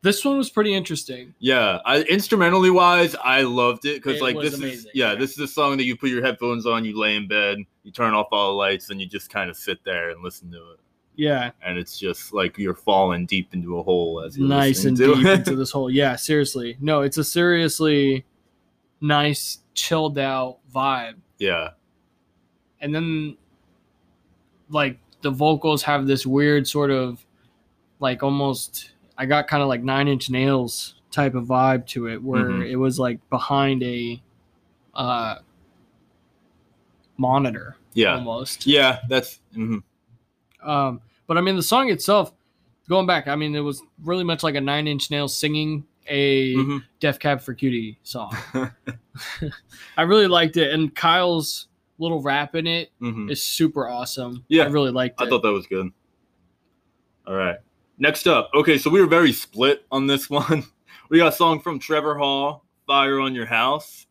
[0.02, 1.35] this one was pretty interesting.
[1.41, 5.14] Yeah, I, instrumentally wise, I loved it because like this is yeah, yeah.
[5.19, 7.91] this is a song that you put your headphones on, you lay in bed, you
[7.91, 10.59] turn off all the lights, and you just kind of sit there and listen to
[10.59, 10.81] it,
[11.14, 14.96] Yeah, and it's just like you're falling deep into a hole as you're nice and
[14.96, 15.27] deep it.
[15.40, 15.90] into this hole.
[15.90, 16.77] Yeah, seriously.
[16.81, 18.25] No, it's a seriously
[19.01, 21.16] nice, chilled out vibe.
[21.38, 21.70] yeah,
[22.81, 23.37] and then
[24.70, 27.25] like the vocals have this weird sort of
[28.01, 32.22] like almost I got kind of like nine inch nails type of vibe to it
[32.22, 32.70] where Mhm.
[32.70, 34.20] it was like behind a
[34.94, 35.37] uh
[37.18, 38.66] monitor yeah, almost.
[38.66, 39.01] yeah.
[39.09, 39.83] That's mhm.
[40.64, 42.33] Um but I mean the song itself
[42.88, 46.55] going back, I mean it was really much like a nine inch nails singing a
[46.55, 46.83] Mhm.
[47.01, 48.37] Death Cab for Cutie song.
[49.96, 53.31] I really liked it and Kyle's little rap in it Mhm.
[53.31, 54.44] is super awesome.
[54.48, 55.25] Yeah, I really liked it.
[55.27, 55.90] I thought that was good.
[57.27, 57.57] All right.
[57.98, 58.51] Next up.
[58.55, 60.64] Okay, so we were very split on this one.
[61.09, 64.07] We got a song from Trevor Hall, Fire on Your House.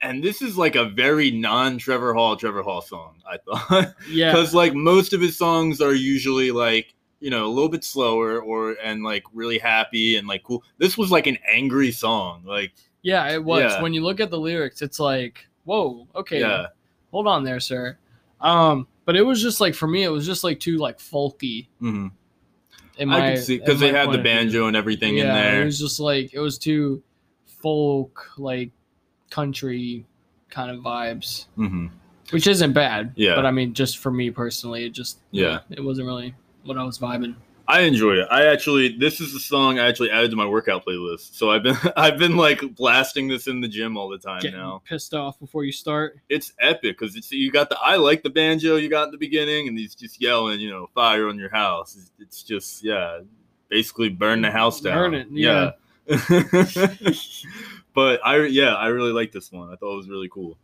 [0.00, 3.94] And this is like a very non Trevor Hall, Trevor Hall song, I thought.
[4.10, 7.82] yeah, Because like most of his songs are usually like, you know, a little bit
[7.82, 10.62] slower or and like really happy and like cool.
[10.78, 12.44] This was like an angry song.
[12.46, 13.62] Like, yeah, it was.
[13.62, 13.82] Yeah.
[13.82, 16.66] When you look at the lyrics, it's like, whoa, okay, yeah.
[17.10, 17.98] hold on there, sir.
[18.40, 21.68] Um, but it was just like for me, it was just like too like folky.
[21.80, 22.08] hmm
[22.98, 24.34] In my, I could see because they had the point of view.
[24.34, 25.62] banjo and everything yeah, in there.
[25.62, 27.02] It was just like it was too
[27.46, 28.70] folk, like
[29.30, 30.04] country
[30.50, 31.86] kind of vibes, hmm
[32.30, 33.12] which isn't bad.
[33.16, 33.34] Yeah.
[33.36, 35.60] but I mean, just for me personally, it just Yeah.
[35.70, 37.34] it wasn't really what I was vibing.
[37.66, 38.28] I enjoyed it.
[38.30, 41.34] I actually this is the song I actually added to my workout playlist.
[41.36, 44.58] So I've been I've been like blasting this in the gym all the time Getting
[44.58, 44.82] now.
[44.86, 46.18] pissed off before you start.
[46.28, 49.18] It's epic because it's you got the I like the banjo you got in the
[49.18, 51.94] beginning and he's just yelling, you know, fire on your house.
[51.96, 53.20] It's, it's just yeah,
[53.70, 54.94] basically burn the house down.
[54.96, 55.70] Burn it, yeah.
[57.98, 59.72] but I yeah, I really like this one.
[59.72, 60.56] I thought it was really cool.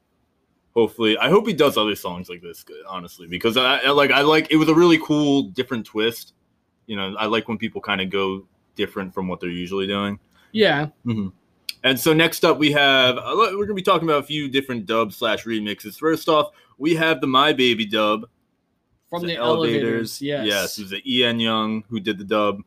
[0.73, 2.65] Hopefully, I hope he does other songs like this.
[2.89, 6.35] Honestly, because I, I like I like it was a really cool different twist.
[6.87, 10.21] You know, I like when people kind of go different from what they're usually doing.
[10.53, 11.31] Yeah, hmm
[11.83, 14.87] And so next up, we have uh, we're gonna be talking about a few different
[14.87, 15.99] dub slash remixes.
[15.99, 18.27] First off, we have the My Baby dub
[19.11, 20.21] from It's the Elovaters.
[20.21, 22.61] Yes, yes, it was the Ian Young who did the dub.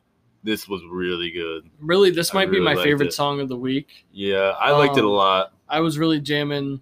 [0.44, 1.70] This was really good.
[1.80, 3.14] Really, this might be my favorite it.
[3.14, 4.06] song of the week.
[4.14, 5.54] Yeah, I liked it a Um, lot.
[5.68, 6.80] I was really jamming,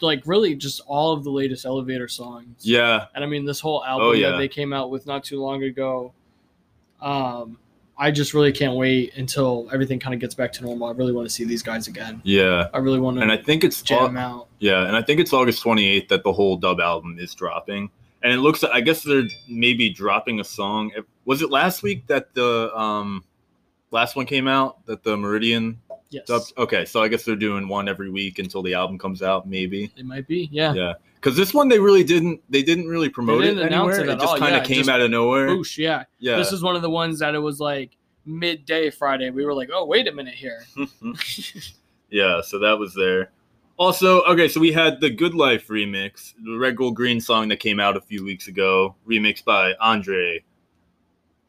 [0.00, 2.60] like really just all of the latest elevator songs.
[2.62, 4.30] Yeah, and I mean this whole album Oh, yeah.
[4.30, 6.12] that they came out with not too long ago.
[7.00, 7.58] Um,
[7.96, 10.86] I just really can't wait until everything kind of gets back to normal.
[10.88, 12.20] I really want to see these guys again.
[12.24, 12.68] yeah.
[12.72, 13.22] I really want to.
[13.22, 14.46] And I think it's jam au- out.
[14.60, 17.90] yeah, and I think it's August 28th that the whole dub album is dropping.
[18.22, 20.90] And it looks I guess they're maybe dropping a song.
[21.28, 23.22] Was it last week that the um
[23.90, 25.78] last one came out that the Meridian
[26.10, 29.20] Yes, up- okay, so I guess they're doing one every week until the album comes
[29.22, 29.92] out, maybe.
[29.94, 30.48] it might be.
[30.50, 32.40] Yeah, Yeah, because this one they really didn't.
[32.48, 34.00] They didn't really promote didn't it anywhere.
[34.00, 35.48] it It, at just kind yeah, of came just out of nowhere.
[35.48, 36.04] Boosh, yeah.
[36.18, 37.90] Yeah, This is one of the ones that it was like
[38.24, 39.28] midday Friday.
[39.28, 40.64] We were like, oh wait a minute here.
[42.10, 42.40] yeah.
[42.40, 43.30] So that was there.
[43.76, 47.60] Also, okay, so we had the Good Life remix, the Red Gold Green song that
[47.60, 50.42] came out a few weeks ago, remixed by Andre.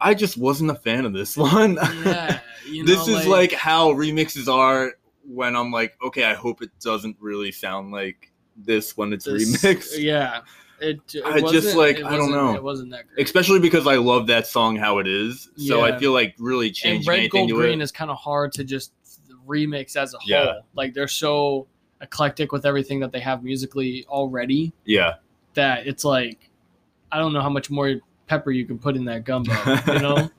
[0.00, 1.74] I just wasn't a fan of this one.
[2.04, 4.94] yeah, you this is like how remixes are
[5.26, 9.62] when I'm like, okay, I hope it doesn't really sound like this when it's this-
[9.62, 9.98] remixed.
[9.98, 10.40] Yeah,
[10.80, 11.00] it.
[11.14, 12.54] it I just, like, I don't know.
[12.54, 13.24] It wasn't that great.
[13.24, 15.50] Especially because I love that song how it is.
[15.56, 15.94] So Yeah.
[15.94, 17.84] I feel like really and changing red anything gold green it.
[17.84, 18.92] is kind of hard to just
[19.46, 20.28] remix as a whole.
[20.28, 20.52] Yeah.
[20.74, 21.66] Like they're so
[22.00, 25.14] eclectic with everything that they have musically already yeah.
[25.54, 26.50] that it's like
[27.12, 27.96] I don't know how much more
[28.30, 29.52] pepper you can put in that gumbo.
[29.92, 30.30] You know,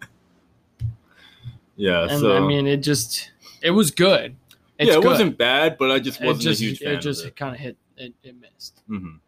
[1.76, 2.08] Yeah.
[2.10, 4.36] and so I mean it just it was good.
[4.80, 5.06] It's yeah, it good.
[5.08, 7.36] wasn't bad, but I just It wasn't just a huge fan it just it.
[7.36, 8.82] kind of hit it, it missed.
[8.90, 9.20] Mhm.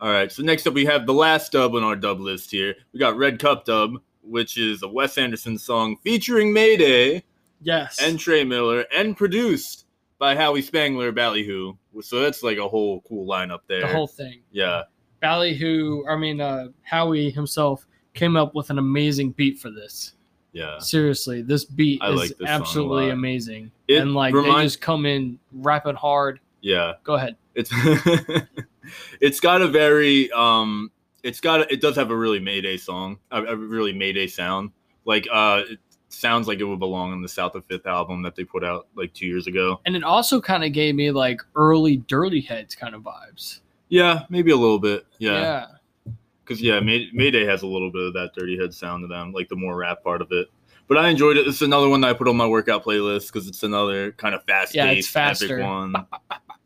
[0.00, 0.30] All right.
[0.30, 2.74] So next up, we have the last dub on our dub list here.
[2.92, 7.24] We got Red Cup Dub, which is a Wes Anderson song featuring Mayday
[7.62, 7.96] Yes.
[8.02, 9.86] and Trey Miller, and produced
[10.18, 11.74] by Howie Spangler, Ballyhoo.
[12.02, 13.80] So that's like a whole cool lineup there.
[13.80, 14.42] the whole thing.
[14.52, 14.82] yeah.
[15.20, 20.12] Ballyhoo, I mean uh, Howie himself came up with an amazing beat for this.
[20.52, 20.78] Yeah.
[20.78, 23.70] Seriously, this beat I is like this absolutely amazing.
[23.88, 26.40] It and like they just come in rapping hard.
[26.62, 26.94] Yeah.
[27.04, 27.36] Go ahead.
[27.54, 27.70] It's
[29.20, 30.90] it's got a very um
[31.22, 34.70] it's got a, it does have a really Mayday song, a, a really Mayday sound.
[35.04, 38.34] Like uh it sounds like it would belong on the South of Fifth album that
[38.34, 39.80] they put out like 2 years ago.
[39.84, 43.60] And it also kind of gave me like early Dirty Heads kind of vibes.
[43.88, 45.06] Yeah, maybe a little bit.
[45.18, 45.32] Yeah.
[45.40, 46.12] Yeah.
[46.44, 49.32] Cuz yeah, May- Mayday has a little bit of that Dirty Head sound to them,
[49.32, 50.48] like the more rap part of it.
[50.88, 51.46] But I enjoyed it.
[51.48, 54.44] It's another one that I put on my workout playlist cuz it's another kind of
[54.44, 55.58] fast-paced Yeah, it's faster.
[55.58, 55.92] epic one.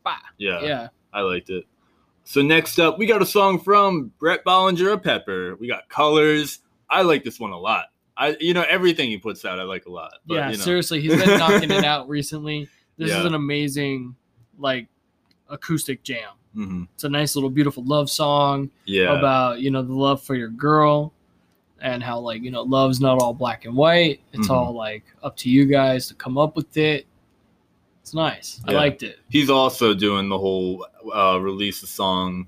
[0.03, 0.17] Bah.
[0.37, 0.61] Yeah.
[0.61, 0.87] Yeah.
[1.13, 1.65] I liked it.
[2.23, 5.55] So next up, we got a song from Brett Bollinger of Pepper.
[5.59, 6.59] We got Colors.
[6.89, 7.85] I like this one a lot.
[8.15, 10.13] I, you know, everything he puts out, I like a lot.
[10.27, 10.63] But, yeah, you know.
[10.63, 12.67] seriously, he's been knocking it out recently.
[12.97, 13.19] This Yeah.
[13.21, 14.15] is an amazing
[14.59, 14.87] like
[15.49, 16.29] acoustic jam.
[16.55, 16.87] Mhm.
[16.95, 20.49] It's a nice little beautiful love song Yeah, about, you know, the love for your
[20.49, 21.13] girl
[21.79, 24.21] and how like, you know, love's not all black and white.
[24.33, 24.53] It's Mhm.
[24.53, 27.05] all like up to you guys to come up with it.
[28.01, 28.59] It's nice.
[28.67, 29.19] I liked it.
[29.29, 30.85] he's also doing the whole
[31.15, 32.47] uh, release a song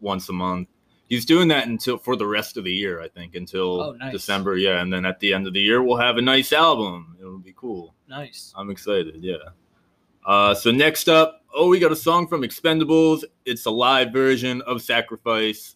[0.00, 0.68] once a month.
[1.08, 4.12] He's doing that until for the rest of the year, I think, until Oh, nice.
[4.12, 4.56] December.
[4.58, 7.16] Yeah, and then at the end of the year, we'll have a nice album.
[7.18, 7.94] It'll be cool.
[8.08, 8.52] Nice.
[8.56, 9.16] I'm excited.
[9.22, 9.36] Yeah.
[10.28, 13.24] Uh, so next up, oh, we got a song from Expendables.
[13.46, 15.74] It's a live version of Sacrifice.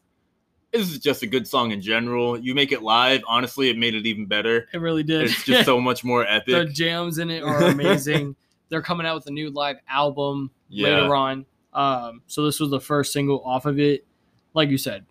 [0.74, 2.38] This is just a good song in general.
[2.38, 4.68] You make it live, honestly, it made it even better.
[4.74, 5.22] It really did.
[5.22, 6.52] It's just so much more epic.
[6.54, 8.36] the jams in it are amazing.
[8.68, 10.88] They're coming out with a new live album Yeah.
[10.88, 11.46] later on.
[11.72, 14.04] Um, so this was the first single off of it.
[14.52, 15.06] Like you said,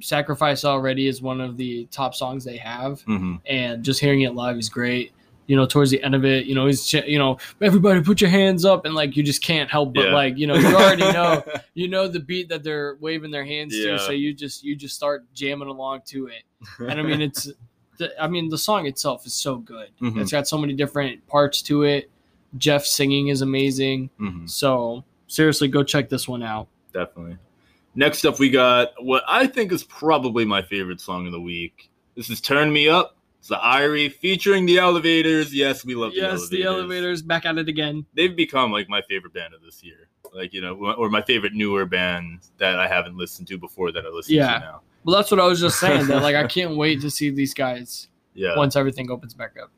[0.00, 4.34] Sacrifice already is one of the top songs they have, hmm and just hearing it
[4.34, 5.12] live is great.
[5.52, 8.30] You know, towards the end of it, you know, he's you know, everybody put your
[8.30, 10.14] hands up, and like you just can't help but Yeah.
[10.14, 11.42] like you know, you already know,
[11.74, 13.92] you know the beat that they're waving their hands Yeah.
[13.92, 16.44] to, so you just you just start jamming along to it
[16.78, 17.50] and I mean it's
[17.98, 19.88] the, I mean the song itself is so good.
[20.00, 20.22] Mhm.
[20.22, 22.10] It's got so many different parts to it.
[22.56, 24.08] Jeff singing is amazing.
[24.16, 26.68] hmm So seriously, go check this one out.
[26.94, 27.36] Definitely.
[27.94, 31.90] Next up, we got what I think is probably my favorite song of the week.
[32.16, 35.48] This is "Turn Me Up." It's the Irie featuring the Elovaters.
[35.50, 36.86] Yes, we love yes, the the Elovaters.
[37.22, 38.06] Elovaters back at it again.
[38.14, 40.06] They've become like my favorite band of this year.
[40.32, 44.06] Like you know, or my favorite newer band that I haven't listened to before that
[44.06, 44.52] I listen Yeah.
[44.54, 44.80] to now.
[45.02, 46.06] Well, that's what I was just saying.
[46.06, 48.56] That like I can't wait to see these guys Yeah.
[48.56, 49.72] once everything opens back up.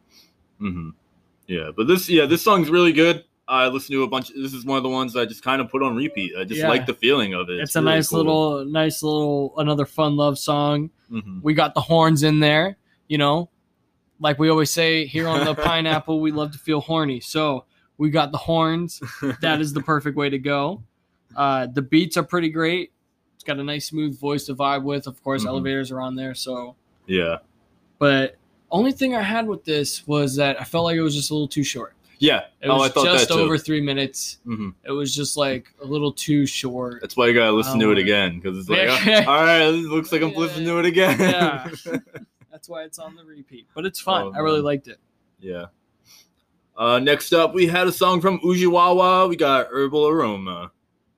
[0.59, 0.90] hmm
[1.46, 3.24] Yeah, but this yeah this song's really good.
[3.48, 4.29] I listened to a bunch.
[4.37, 6.33] This is one of the ones I just kind of put on repeat.
[6.38, 6.68] I just Yeah.
[6.68, 7.61] like the feeling of it.
[7.61, 10.90] It's, a nice little, nice little, another fun love song.
[11.09, 12.77] hmm We got the horns in there.
[13.09, 13.50] You know,
[14.20, 17.20] like we always say here on the pineapple, we love to feel horny.
[17.20, 17.64] So
[17.98, 19.00] we got the horns.
[19.40, 20.83] that is the perfect way to go.
[21.37, 22.92] Uh, the beats are pretty great.
[23.35, 25.07] It's got a nice smooth voice to vibe with.
[25.07, 25.48] Of course, Mhm.
[25.62, 26.35] Elovaters are on there.
[26.35, 27.38] So, yeah,
[27.98, 28.37] but
[28.70, 31.35] only thing I had with this was that I felt like it was just a
[31.35, 31.94] little too short.
[32.18, 32.42] yeah.
[32.62, 34.38] It oh, was thought just over three minutes.
[34.44, 37.00] hmm It was just like a little too short.
[37.03, 38.00] That's why you gotta listen to it Oh.
[38.00, 40.38] again because it's like, oh, all right, it looks like I'm Yeah.
[40.38, 41.18] listening to it again.
[41.20, 41.70] Yeah.
[42.64, 43.66] That's why it's on the repeat.
[43.74, 44.29] But it's fun.
[44.29, 44.98] Oh, I really liked it.
[45.38, 45.66] yeah.
[46.74, 49.29] Uh, next up, we had a song from Ujiwawa.
[49.29, 50.72] We got Herbal Aroma.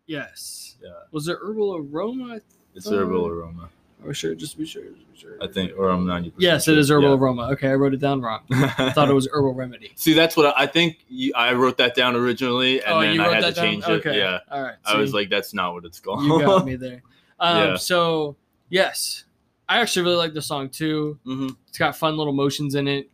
[0.07, 0.77] Yes.
[0.83, 0.91] Yeah.
[1.13, 2.41] Was it herbal aroma?
[2.75, 3.69] It's Herbal Aroma.
[4.03, 4.35] Are we sure?
[4.35, 4.83] Just to be sure.
[4.83, 5.39] just to be sure.
[5.41, 6.33] I think, or I'm ninety.
[6.37, 7.51] Yes, it is herbal aroma.
[7.53, 8.41] Okay, I wrote it down wrong.
[8.51, 9.93] I thought it was herbal remedy.
[9.97, 10.99] See, that's what I, I think.
[11.09, 13.65] You, I wrote that down originally, and oh, then you I had to down.
[13.65, 13.91] change it.
[13.91, 14.75] Okay, Yeah, all right.
[14.85, 15.17] I was see?
[15.17, 16.25] like, that's not what it's called.
[16.25, 17.03] you got me there.
[17.39, 17.77] Um, Yeah.
[17.77, 18.37] So
[18.69, 19.26] yes,
[19.69, 21.19] I actually really like the song too.
[21.25, 23.11] hmm It's got fun little motions in it.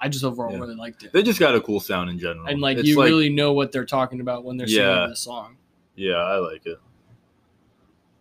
[0.00, 0.58] I just overall Yeah.
[0.58, 3.00] really liked it, They just got a cool sound in general, and like It's you
[3.00, 5.06] really know what they're talking about when they're singing Yeah.
[5.06, 5.56] this song.
[5.94, 6.80] Yeah, I like it.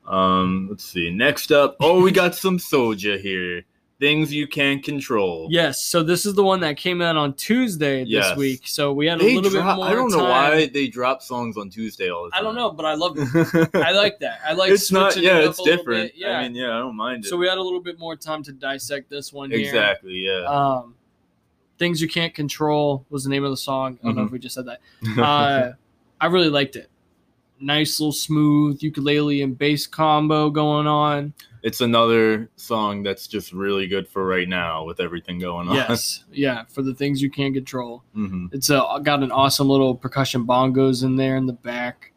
[0.05, 1.09] Um, let's see.
[1.09, 3.63] Next up, oh, we got some Soja here.
[4.01, 5.47] Things you can't control.
[5.51, 8.35] Yes, so this is the one that came out on Tuesday this Yes.
[8.35, 8.61] week.
[8.65, 9.85] So we had a little drop, bit more.
[9.87, 10.29] I don't know time.
[10.57, 12.39] why they drop songs on Tuesday all the time.
[12.39, 13.69] I don't know, but I love it.
[13.75, 14.39] I like that.
[14.43, 15.15] I like it's not.
[15.17, 16.13] it Yeah, up it's different.
[16.15, 16.39] Yeah.
[16.39, 17.27] I mean, yeah, I don't mind it.
[17.27, 19.59] so we had a little bit more time to dissect this one here.
[19.59, 20.13] exactly.
[20.25, 20.45] Yeah.
[20.47, 20.95] Um,
[21.77, 23.99] Things You Can't Control was the name of the song.
[24.01, 24.25] I don't know Mhm.
[24.25, 24.79] if we just said that.
[25.19, 25.73] Uh,
[26.19, 26.89] I really liked it.
[27.59, 31.33] Nice little smooth ukulele and bass combo going on.
[31.63, 35.75] It's another song that's just really good for right now with everything going on.
[35.75, 38.03] Yes, yeah, for the things you can't control.
[38.13, 42.13] hmm It's a, got an awesome little percussion bongos in there in the back.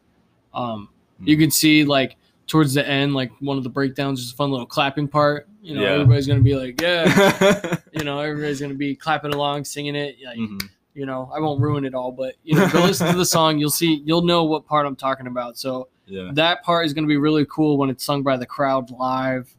[0.53, 0.89] Um,
[1.23, 1.39] you Mhm.
[1.41, 2.15] can see like
[2.47, 5.47] towards the end, like one of the breakdowns, just a fun little clapping part.
[5.61, 5.89] You know, Yeah.
[5.89, 7.77] everybody's gonna be like, yeah.
[7.93, 10.17] you know, everybody's gonna be clapping along, singing it.
[10.23, 10.61] Like, Mhm.
[10.93, 13.57] you know, I won't ruin it all, but you know, go listen to the song.
[13.57, 15.57] You'll see, you'll know what part I'm talking about.
[15.57, 18.91] So Yeah, that part is gonna be really cool when it's sung by the crowd
[18.91, 19.53] live.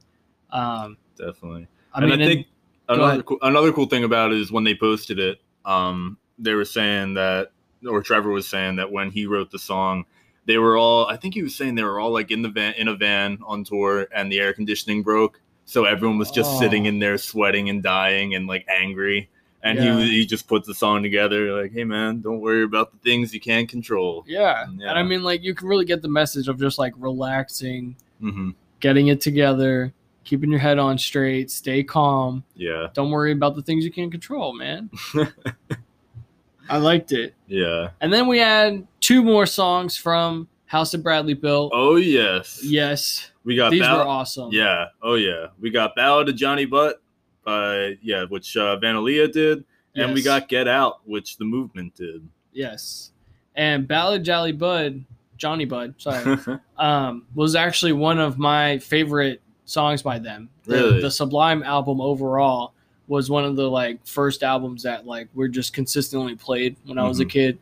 [0.50, 1.66] Um, definitely.
[1.92, 2.46] I and mean, I think
[2.88, 6.54] go another cool, another cool thing about it is when they posted it, um, they
[6.54, 7.50] were saying that,
[7.88, 10.04] or Trevor was saying that when he wrote the song,
[10.44, 11.06] they were all.
[11.06, 13.38] I think he was saying they were all like in the van in a van
[13.44, 16.61] on tour, and the air conditioning broke, so everyone was just Oh.
[16.61, 19.28] sitting in there sweating and dying and like angry.
[19.66, 19.98] And Yeah.
[20.00, 23.33] he he just puts the song together like, "Hey man, don't worry about the things
[23.35, 24.66] you can't control." yeah.
[24.79, 24.90] Yeah.
[24.90, 28.50] and I mean, like you can really get the message of just like relaxing, hmm
[28.81, 29.92] getting it together,
[30.24, 32.44] keeping your head on straight, stay calm.
[32.55, 34.90] Yeah, Don't worry about the things you can't control, man.
[36.68, 37.35] I liked it.
[37.46, 37.90] yeah.
[38.00, 41.72] And then we had two more songs from House of Bradley Built.
[41.74, 44.50] Oh yes, Yes, we got these Bal- were awesome.
[44.52, 44.87] Yeah.
[45.00, 45.48] Oh yeah.
[45.61, 47.00] We got Ballad of Johnny Butt
[47.46, 51.94] by yeah, which uh, Vana Liya did, and we got Get Out, which the movement
[51.94, 52.28] did.
[52.52, 53.12] Yes.
[53.54, 55.02] And Ballad Jolly Bud,
[55.38, 56.37] Johnny Bud, sorry,
[56.76, 60.50] um, was actually one of my favorite songs by them.
[60.64, 61.00] The, Really?
[61.00, 62.74] the Sublime album overall
[63.06, 67.06] was one of the like first albums that like were just consistently played when I
[67.09, 67.30] was a Mhm.
[67.30, 67.59] kid,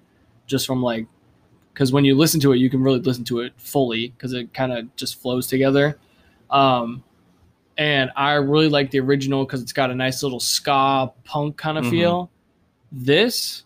[0.46, 1.06] just from like
[1.74, 4.54] because when you listen to it, you can really listen to it fully because it
[4.54, 5.98] kind of just flows together.
[6.48, 7.02] Um,
[7.76, 11.78] and I really like the original because it's got a nice little ska punk kind
[11.78, 11.90] of Mhm.
[11.90, 12.30] feel.
[12.92, 13.64] This,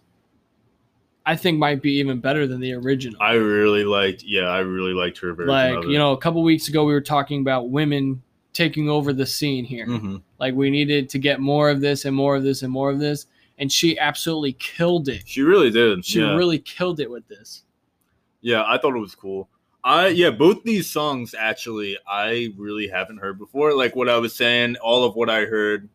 [1.27, 3.21] I think, might be even better than the original.
[3.21, 4.23] I really liked.
[4.23, 5.49] Yeah, I really liked her version.
[5.49, 8.23] like you know, a couple weeks ago we were talking about women
[8.55, 9.87] taking over the scene here.
[9.87, 10.23] Mhm.
[10.40, 12.99] Like we needed to get more of this and more of this and more of
[12.99, 13.27] this,
[13.59, 15.23] and she absolutely killed it.
[15.27, 16.05] She really did.
[16.05, 16.35] She yeah.
[16.35, 17.64] really killed it with this.
[18.40, 19.49] Yeah, I thought it was cool.
[19.88, 23.74] I yeah, both these songs actually I really haven't heard before.
[23.74, 25.88] Like what I was saying, all of what I heard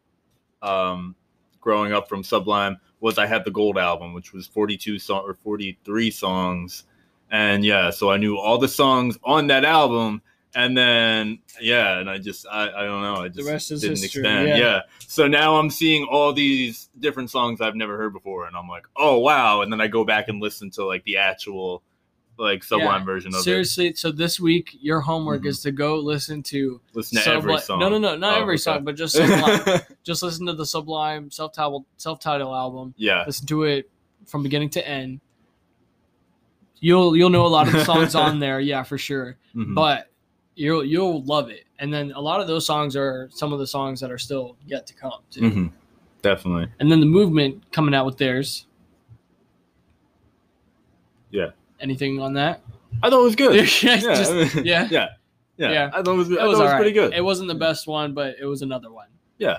[0.64, 1.16] um
[1.62, 5.36] growing up from Sublime was I had the Gold album, which was 42 song or
[5.36, 6.86] 43 songs.
[7.30, 10.24] And yeah, so I knew all the songs on that album
[10.56, 14.00] and then yeah, and I just I, I don't know, I just rest is didn't
[14.00, 14.48] history, expand.
[14.50, 14.58] yeah.
[14.58, 14.80] Yeah.
[15.08, 18.88] So now I'm seeing all these different songs I've never heard before and I'm like,
[18.96, 21.84] "Oh, wow." And then I go back and listen to like the actual
[22.38, 23.44] like Sublime Yeah, version of it.
[23.44, 25.48] Seriously, so this week your homework Mhm.
[25.48, 27.80] is to go listen to Listen to every song.
[27.80, 28.62] No, no, no, not Oh, every okay.
[28.62, 29.82] song, but just Sublime.
[30.04, 32.94] just listen to the Sublime self-titled self-titled album.
[32.98, 33.24] yeah.
[33.28, 33.90] Listen to it
[34.26, 35.20] from beginning to end.
[36.80, 39.38] You'll you'll know a lot of the songs on there, yeah, for sure.
[39.56, 39.76] Mhm.
[39.76, 40.10] But
[40.56, 41.66] you'll you'll love it.
[41.80, 44.58] And then a lot of those songs are some of the songs that are still
[44.66, 45.42] yet to come too.
[45.42, 45.72] Mhm.
[46.22, 46.68] Definitely.
[46.80, 48.66] And then the movement coming out with theirs.
[51.32, 51.52] Yeah.
[51.84, 52.62] Anything on that?
[53.04, 53.56] I thought it was good.
[53.84, 54.00] yeah, yeah.
[54.00, 54.88] just- yeah.
[54.90, 55.08] yeah.
[55.58, 55.72] Yeah.
[55.72, 55.90] Yeah.
[55.94, 57.14] I thought it was, it was, was all pretty good.
[57.14, 59.10] It wasn't the best one, but it was another one.
[59.38, 59.58] Yeah.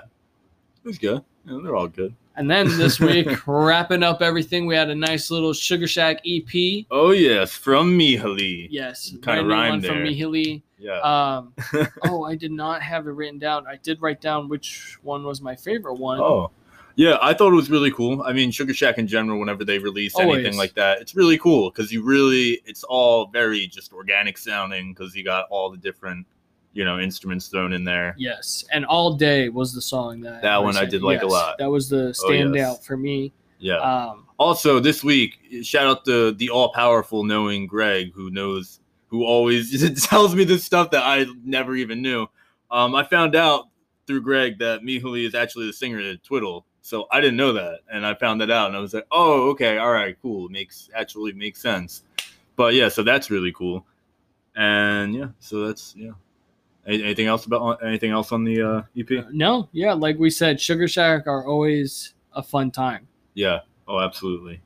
[0.83, 1.23] It was good.
[1.45, 2.13] Yeah, they're all good.
[2.35, 6.85] And then this week, wrapping up everything, we had a nice little Sugar Shack EP.
[6.91, 8.67] Oh yes, from Mihali.
[8.69, 10.59] Yes, new one rhymed from there.
[10.77, 10.99] Yeah.
[10.99, 11.53] Um,
[12.03, 13.65] oh, I did not have it written down.
[13.67, 16.19] I did write down which one was my favorite one.
[16.19, 16.51] oh.
[16.97, 18.21] Yeah, I thought it was really cool.
[18.23, 20.39] I mean, Sugar Shack in general, whenever they release Always.
[20.39, 24.93] anything like that, it's really cool because you really, it's all very just organic sounding
[24.93, 26.25] because you got all the different,
[26.73, 28.15] you know, instruments thrown in there.
[28.17, 31.57] Yes, and All Day was the song that That one I did like a lot.
[31.57, 32.45] That was the Oh, yes.
[32.47, 33.33] standout for me.
[33.59, 33.77] Yeah.
[33.77, 39.23] Um, Also, this week, shout out to the all powerful knowing Greg, who knows, who
[39.25, 42.27] always tells me this stuff that I never even knew.
[42.71, 43.67] Um, I found out
[44.07, 46.65] through Greg that Mihali is actually the singer of Twiddle.
[46.85, 49.49] So I didn't know that, and I found that out, and I was like, "Oh,
[49.49, 50.49] okay, all right, cool.
[50.49, 52.03] Makes actually makes sense."
[52.55, 53.87] But yeah, so that's really cool,
[54.55, 56.11] and yeah, so that's yeah.
[56.85, 59.25] Anything else about anything else on the uh, EP?
[59.31, 63.07] No, yeah, like we said, Sugar Shack are always a fun time.
[63.33, 63.61] Yeah.
[63.87, 64.61] Oh, absolutely.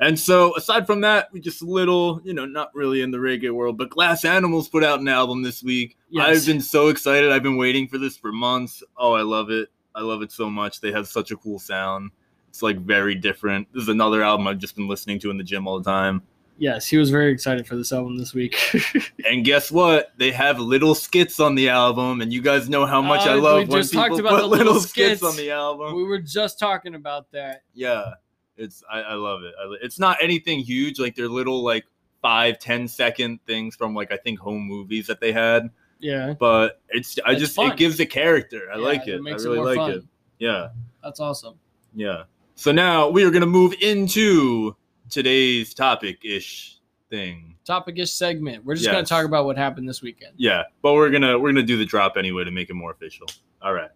[0.00, 3.18] And so, aside from that, we just a little, you know, not really in the
[3.18, 5.98] reggae world, but Glass Animals put out an album this week.
[6.08, 6.28] Yes.
[6.28, 7.30] I've been so excited.
[7.30, 8.82] I've been waiting for this for months.
[8.96, 9.68] Oh, I love it.
[9.98, 10.80] I love it so much.
[10.80, 12.12] They have such a cool sound.
[12.48, 13.66] It's like very different.
[13.74, 16.22] This is another album I've just been listening to in the gym all the time.
[16.56, 18.56] Yes, he was very excited for this album this week.
[19.28, 20.12] And guess what?
[20.16, 23.34] They have little skits on the album, and you guys know how much I Uh,
[23.34, 25.22] we love when just talked people about put the little little skits skits.
[25.22, 25.94] on the album.
[25.96, 27.62] we were just talking about that.
[27.74, 28.14] yeah
[28.56, 31.84] it's i, I love it I, it's not anything huge like they're little like
[32.22, 36.80] five ten second things from like i think home movies that they had Yeah, but
[36.90, 37.72] it's i It's just fun.
[37.72, 39.90] it gives a character i Yeah, like it, makes i really more like fun.
[39.92, 40.04] it
[40.38, 40.68] yeah
[41.02, 41.54] That's awesome.
[41.94, 44.76] yeah so now we are going to move into
[45.10, 46.78] today's topic ish
[47.10, 48.64] thing Topic-ish segment.
[48.64, 50.32] We're just gonna talk about what happened this weekend.
[50.36, 53.26] yeah but we're gonna we're gonna do the drop anyway to make it more official
[53.60, 53.90] all right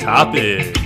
[0.00, 0.76] topic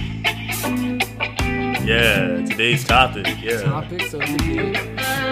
[1.85, 5.24] yeah today's topic yeah Topics of the day.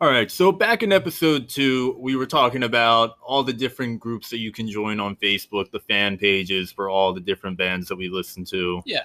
[0.00, 4.28] All right, so back in episode two, we were talking about all the different groups
[4.30, 7.96] that you can join on Facebook, the fan pages for all the different bands that
[7.96, 8.82] we listen to.
[8.84, 9.02] Yeah,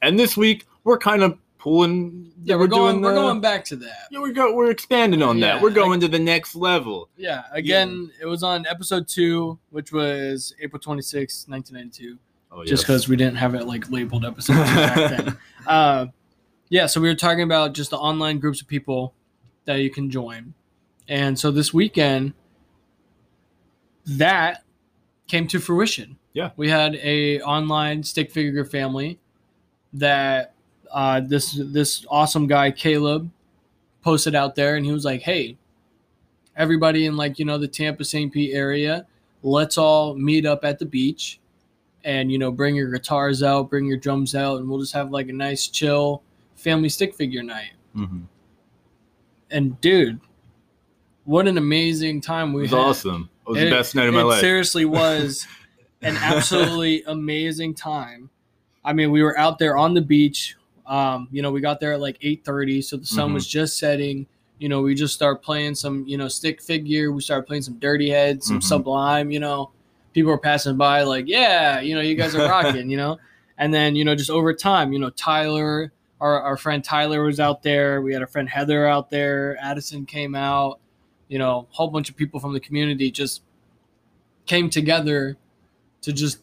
[0.00, 2.32] And this week, we're kind of pulling.
[2.42, 2.94] yeah, we're, going.
[2.94, 4.08] doing We're going back to that.
[4.10, 4.54] Yeah, we go.
[4.54, 5.62] We're expanding on Yeah, that.
[5.62, 7.10] We're going to the next level.
[7.18, 12.18] Yeah, again, it was on episode two, which was April twenty sixth, 1992.
[12.50, 12.64] Oh, yeah.
[12.68, 15.36] Just because we didn't have it like labeled episode two back then.
[15.66, 16.06] Uh,
[16.70, 19.14] yeah, so we were talking about just the online groups of people
[19.70, 20.52] that you can join.
[21.08, 22.34] And so this weekend,
[24.04, 24.64] that
[25.28, 26.16] came to fruition.
[26.32, 26.50] Yeah.
[26.56, 29.18] We had a online stick figure family
[29.92, 30.54] that
[30.92, 33.30] uh, this this awesome guy Caleb
[34.02, 35.56] posted out there, and he was like, "Hey,
[36.56, 38.32] everybody in like you know the Tampa St.
[38.32, 39.06] Pete area,
[39.42, 41.38] let's all meet up at the beach,
[42.04, 45.10] and you know bring your guitars out, bring your drums out, and we'll just have
[45.12, 46.22] like a nice chill
[46.56, 48.22] family stick figure night." Mhm.
[49.50, 50.20] And dude,
[51.24, 52.72] what an amazing time we had.
[52.72, 52.88] It was had!
[53.10, 53.30] awesome.
[53.46, 54.38] It was It- the best night of my life.
[54.38, 55.46] it seriously was
[56.02, 58.30] an absolutely amazing time.
[58.84, 60.56] I mean, we were out there on the beach.
[60.86, 63.34] Um, you know, we got there at like eight thirty, so the sun Mhm.
[63.34, 64.26] was just setting.
[64.58, 67.12] You know, we just start playing some, you know, stick figure.
[67.12, 68.62] We started playing some Dirty Head, some Mhm.
[68.64, 69.30] Sublime.
[69.30, 69.70] You know,
[70.12, 72.90] people were passing by like, yeah, you know, you guys are rocking.
[72.90, 73.18] you know,
[73.58, 77.40] and then you know, just over time, you know, Tyler, our our friend Tyler was
[77.40, 78.02] out there.
[78.02, 79.56] We had our friend Heather out there.
[79.60, 80.80] Addison came out.
[81.28, 83.42] You know, a whole bunch of people from the community just
[84.46, 85.36] came together
[86.02, 86.38] to just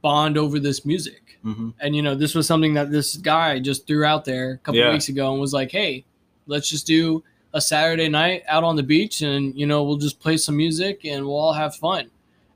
[0.00, 1.38] bond over this music.
[1.44, 1.74] Mhm.
[1.80, 4.80] And you know, this was something that this guy just threw out there a couple
[4.80, 4.92] Yeah.
[4.92, 6.04] weeks ago and was like, "Hey,
[6.46, 7.22] let's just do
[7.54, 11.04] a Saturday night out on the beach and you know, we'll just play some music
[11.04, 12.10] and we'll all have fun."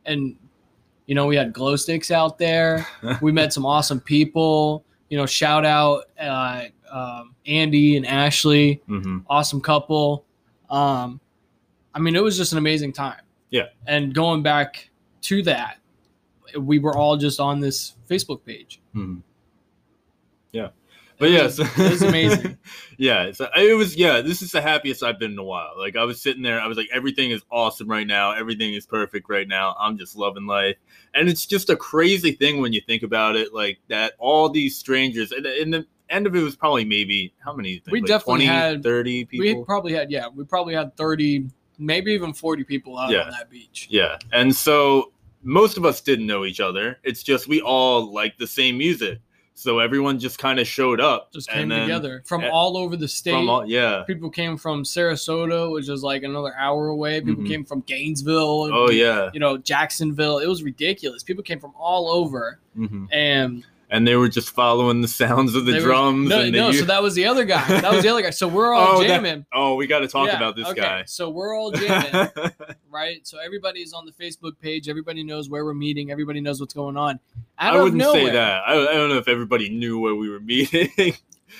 [0.04, 0.36] And
[1.06, 2.84] you know, we had glow sticks out there.
[3.22, 4.84] we met some awesome people.
[5.08, 9.24] You know, shout out uh, um, Andy and Ashley Mhm.
[9.28, 10.24] awesome couple.
[10.70, 11.20] Um,
[11.94, 13.20] I mean, it was just an amazing time.
[13.50, 13.68] Yeah.
[13.86, 14.90] And going back
[15.22, 15.78] to that,
[16.58, 18.80] we were all just on this Facebook page.
[18.94, 19.22] Mhm.
[20.52, 20.68] Yeah.
[21.18, 22.58] But yes, it was amazing.
[22.98, 23.96] yeah, so it was.
[23.96, 25.72] Yeah, this is the happiest I've been in a while.
[25.78, 28.32] Like I was sitting there, I was like, everything is awesome right now.
[28.32, 29.74] Everything is perfect right now.
[29.78, 30.76] I'm just loving life,
[31.14, 33.54] and it's just a crazy thing when you think about it.
[33.54, 37.54] Like that, all these strangers, and, and the end of it was probably maybe how
[37.54, 37.78] many?
[37.78, 37.92] think?
[37.92, 39.60] We Like definitely 20, had- 30 people.
[39.60, 41.48] We probably had, yeah, we probably had 30,
[41.78, 43.22] maybe even 40 people out Yeah.
[43.22, 43.88] on that beach.
[43.90, 44.16] Yeah.
[44.32, 46.98] And so most of us didn't know each other.
[47.02, 49.18] It's just we all like the same music.
[49.58, 51.32] So everyone just kind of showed up.
[51.32, 53.32] Just came and then together from eh, all over the state.
[53.32, 54.02] All, yeah.
[54.06, 57.22] people came from Sarasota, which is like another hour away.
[57.22, 57.48] People Mhm.
[57.48, 58.70] came from Gainesville.
[58.70, 59.30] Oh yeah.
[59.32, 60.38] You know, Jacksonville.
[60.40, 61.22] It was ridiculous.
[61.22, 62.58] People came from all over.
[62.74, 66.28] hmm And And they were just following the sounds of the They were- drums.
[66.28, 66.68] no, and they no.
[66.70, 67.64] u- So that was the other guy.
[67.80, 68.30] That was the other guy.
[68.30, 69.46] So we're all Oh, that- jamming.
[69.52, 70.80] oh, we got to talk Yeah, about this okay.
[70.80, 71.04] guy.
[71.06, 72.30] So we're all jamming,
[72.90, 73.24] right?
[73.26, 74.88] So everybody's on the Facebook page.
[74.88, 76.10] Everybody knows where we're meeting.
[76.10, 77.20] Everybody knows what's going on.
[77.58, 78.62] Out I wouldn't nowhere, say that.
[78.66, 81.14] I, I don't know if everybody knew where we were meeting.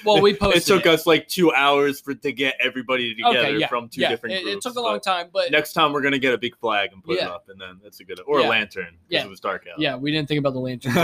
[0.04, 0.62] Well, we posted.
[0.62, 4.00] it took us like two hours for to get everybody together okay, yeah, from two
[4.00, 4.08] yeah.
[4.08, 4.66] different it, groups.
[4.66, 7.04] it took a long time, but Next time we're gonna get a big flag and
[7.04, 9.24] put it up, and then that's a good or a lantern because Yeah.
[9.24, 9.78] it was dark out.
[9.78, 10.96] yeah, we didn't think about the lanterns.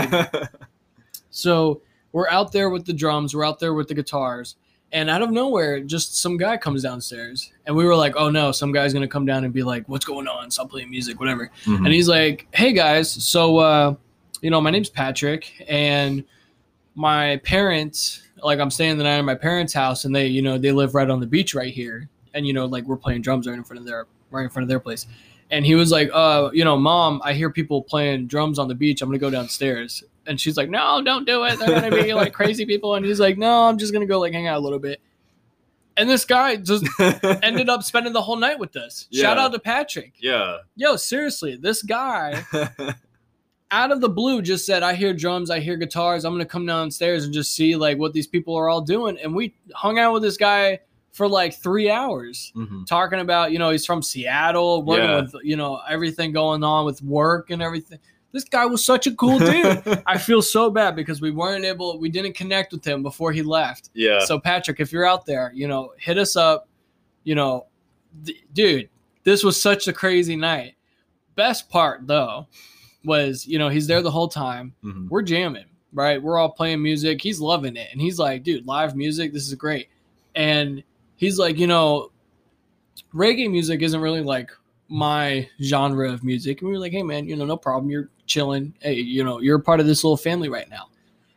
[1.33, 1.81] So
[2.11, 4.55] we're out there with the drums, we're out there with the guitars,
[4.95, 8.51] And out of nowhere, just some guy comes downstairs, and we were like, "Oh no,
[8.51, 10.51] some guy's gonna come down and be like, what's going on?
[10.51, 11.77] Stop playing music, whatever." Mhm.
[11.77, 13.95] And he's like, "Hey guys, so uh,
[14.43, 16.23] you know, my name's Patrick, and
[16.93, 20.59] my parents, like, I'm staying the night at my parents' house, and they, you know,
[20.59, 23.47] they live right on the beach right here, and you know, like, we're playing drums
[23.47, 25.07] right in front of their, right in front of their place."
[25.51, 28.75] And he was like, "Uh, you know, mom, I hear people playing drums on the
[28.75, 29.01] beach.
[29.01, 31.59] I'm gonna go downstairs." And she's like, "No, don't do it.
[31.59, 34.33] They're gonna be like crazy people." And he's like, "No, I'm just gonna go like
[34.33, 34.99] hang out a little bit."
[35.95, 36.85] And this guy just
[37.43, 39.07] ended up spending the whole night with us.
[39.13, 40.13] Shout out to Patrick.
[40.19, 40.57] yeah.
[40.75, 42.43] Yo, seriously, this guy
[43.71, 46.25] out of the blue just said, I hear drums, I hear guitars.
[46.25, 49.19] I'm gonna come downstairs and just see like what these people are all doing.
[49.21, 50.79] And we hung out with this guy
[51.13, 52.85] for like three hours Mhm.
[52.87, 55.21] talking about, you know, he's from Seattle, working Yeah.
[55.21, 57.99] with, you know, everything going on with work and everything.
[58.31, 59.83] This guy was such a cool dude.
[60.07, 63.43] I feel so bad because we weren't able, we didn't connect with him before he
[63.43, 63.91] left.
[63.93, 64.25] yeah.
[64.25, 66.67] So Patrick, if you're out there, you know, hit us up.
[67.23, 67.67] You know,
[68.23, 68.89] d- dude,
[69.23, 70.73] this was such a crazy night.
[71.35, 72.47] Best part though
[73.05, 74.73] was, you know, he's there the whole time.
[74.83, 75.09] Mhm.
[75.09, 76.21] We're jamming, right?
[76.21, 77.21] We're all playing music.
[77.21, 79.89] He's loving it, and he's like, dude, live music, this is great.
[80.35, 80.83] And
[81.23, 82.11] he's like, you know,
[83.13, 84.51] reggae music isn't really like
[84.89, 86.61] my genre of music.
[86.61, 87.89] And we were like, hey man, you know, no problem.
[87.89, 88.73] You're chilling.
[88.81, 90.89] Hey, you know, you're part of this little family right now.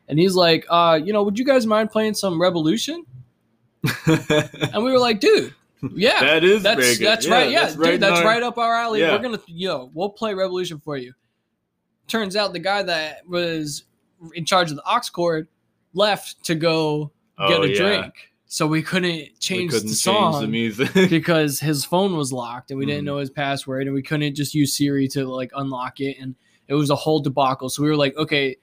[0.08, 3.00] And he's like, uh, you know, would you guys mind playing some Rebelution?
[4.72, 5.54] And we were like, dude,
[5.94, 7.06] yeah, that is that's good.
[7.06, 7.50] that's right.
[7.50, 9.00] Yeah, that's dude, in that's right up our alley.
[9.00, 9.12] Yeah.
[9.14, 11.12] We're gonna, yo, we'll play Rebelution for you.
[12.08, 13.84] Turns out the guy that was
[14.34, 15.48] in charge of the aux cord
[15.94, 17.10] left to go
[17.48, 17.76] get Oh, a yeah.
[17.76, 18.14] drink,
[18.46, 20.90] so we couldn't We change couldn't the change song the music.
[21.10, 23.06] because his phone was locked and we didn't Mhm.
[23.06, 26.34] know his password and we couldn't just use Siri to like unlock it and
[26.68, 27.68] it was a whole debacle.
[27.68, 28.56] So we were like, okay,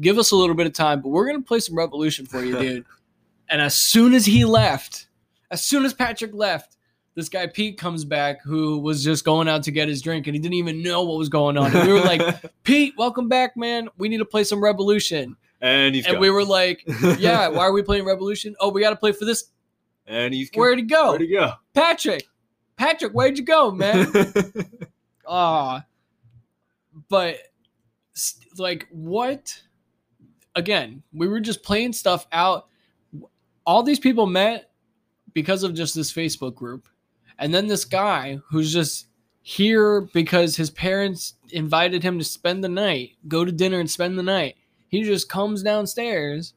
[0.00, 2.58] give us a little bit of time, but we're gonna play some Rebelution for you,
[2.58, 2.84] dude.
[3.50, 5.08] and as soon as he left,
[5.50, 6.76] as soon as Patrick left,
[7.14, 10.36] this guy Pete comes back who was just going out to get his drink and
[10.36, 11.74] he didn't even know what was going on.
[11.74, 12.22] And we were like,
[12.64, 13.88] Pete, welcome back, man.
[13.98, 15.34] We need to play some Rebelution.
[15.60, 16.20] And he's and gone.
[16.20, 16.84] we were like,
[17.18, 18.54] Yeah, why are we playing Rebelution?
[18.60, 19.50] Oh, we gotta play for this.
[20.06, 20.60] and he's gone.
[20.60, 21.10] Where'd he go?
[21.10, 21.52] Where'd he go?
[21.74, 22.26] Patrick,
[22.76, 24.06] Patrick, where'd you go, man?
[25.30, 25.84] Ah,
[27.10, 27.36] but
[28.56, 29.60] like what?
[30.54, 32.66] Again, we were just playing stuff out.
[33.66, 34.70] All these people met
[35.34, 36.88] because of just this Facebook group,
[37.38, 39.08] and then this guy who's just
[39.42, 44.18] here because his parents invited him to spend the night, go to dinner and spend
[44.18, 44.56] the night.
[44.88, 46.54] He just comes downstairs,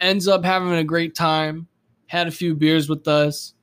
[0.00, 1.66] ends up having a great time,
[2.06, 3.54] had a few beers with us.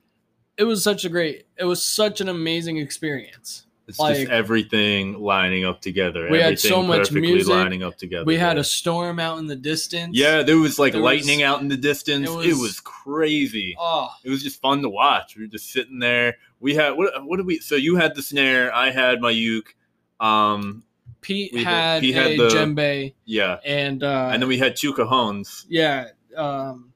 [0.56, 3.66] It was such a great, it was such an amazing experience.
[3.86, 6.28] It's Like- just everything lining up together.
[6.30, 7.52] We had so much music.
[7.52, 8.24] lining up together.
[8.24, 8.62] We had yeah.
[8.62, 10.16] a storm out in the distance.
[10.16, 10.42] yeah.
[10.42, 12.26] There was like There was- lightning out in the distance.
[12.28, 13.76] it It was, was- crazy.
[13.78, 15.36] Oh, It was just fun to watch.
[15.36, 16.36] We were just sitting there.
[16.60, 17.26] We had what?
[17.26, 17.58] What did we?
[17.58, 18.74] So you had the snare.
[18.74, 19.74] I had my uke.
[20.18, 20.82] Um.
[21.24, 23.56] Pete We had- Pete had a the- djembe, Yeah.
[23.64, 25.64] and uh, and then we had two cajones.
[25.68, 26.92] yeah, um,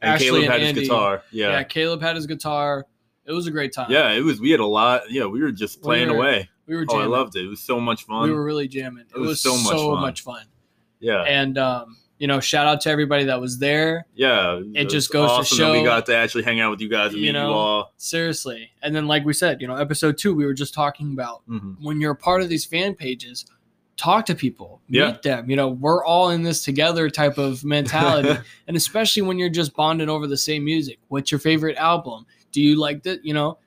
[0.00, 0.80] And Ashley Caleb and had Andy.
[0.80, 1.22] his guitar.
[1.30, 1.50] yeah.
[1.50, 1.62] Yeah.
[1.64, 2.86] Caleb had his guitar.
[3.26, 3.90] It was a great time.
[3.90, 4.10] Yeah.
[4.12, 4.40] It was.
[4.40, 5.02] We had a lot.
[5.10, 5.26] Yeah.
[5.26, 6.48] We were just We playing were away.
[6.66, 7.44] we were Oh, I loved it.
[7.44, 8.22] It was so much fun.
[8.22, 9.04] we were really jamming.
[9.14, 10.36] It, was was, so so much much fun.
[10.38, 10.46] fun.
[11.00, 11.22] yeah.
[11.22, 14.06] And um, you know, shout out to everybody that was there.
[14.14, 14.60] yeah.
[14.74, 17.16] it just goes to show we got to actually hang out with you guys and
[17.20, 17.92] You meet know, you all.
[17.96, 18.70] Seriously.
[18.82, 21.76] And then, like we said, you know, episode two, we were just talking about Mhm.
[21.80, 23.46] when you're a part of these fan pages,
[23.96, 25.16] talk to people, meet Yeah.
[25.22, 25.48] them.
[25.50, 28.38] You know, we're all in this together type of mentality.
[28.68, 30.98] and especially when you're just bonding over the same music.
[31.08, 32.26] What's your favorite album?
[32.52, 33.24] Do you like that?
[33.24, 33.58] You know,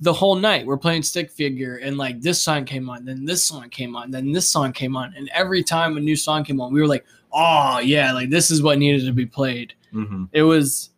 [0.00, 3.44] the whole night we're playing stick figure and like this song came on, then this
[3.44, 5.12] song came on, then this song came on.
[5.16, 7.04] And every time a new song came on, we were like,
[7.34, 9.74] oh yeah, like this is what needed to be played.
[9.92, 10.28] Mhm.
[10.32, 10.90] It was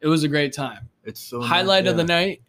[0.00, 0.88] it was a great time.
[1.04, 2.42] It's so Highlight of the night,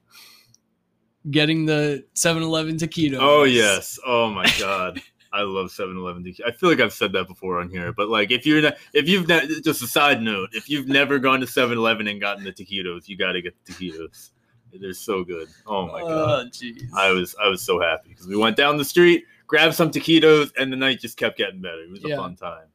[1.30, 3.18] getting the 7-Eleven taquito.
[3.20, 4.00] Oh yes.
[4.06, 5.02] Oh my god.
[5.34, 6.24] I love 7-Eleven.
[6.24, 6.42] taquito.
[6.46, 9.08] I feel like I've said that before on here, but like if you're not, if
[9.08, 12.52] you've not, just a side note, if you've never gone to 7-Eleven and gotten the
[12.52, 14.32] taquitos, you got to get the taquitos.
[14.74, 15.50] They're so good.
[15.68, 16.48] Oh my god.
[16.64, 16.98] Oh.
[16.98, 20.52] I was I was so happy because we went down the street, grabbed some taquitos,
[20.58, 21.82] and the night just kept getting better.
[21.82, 22.68] It was a fun time.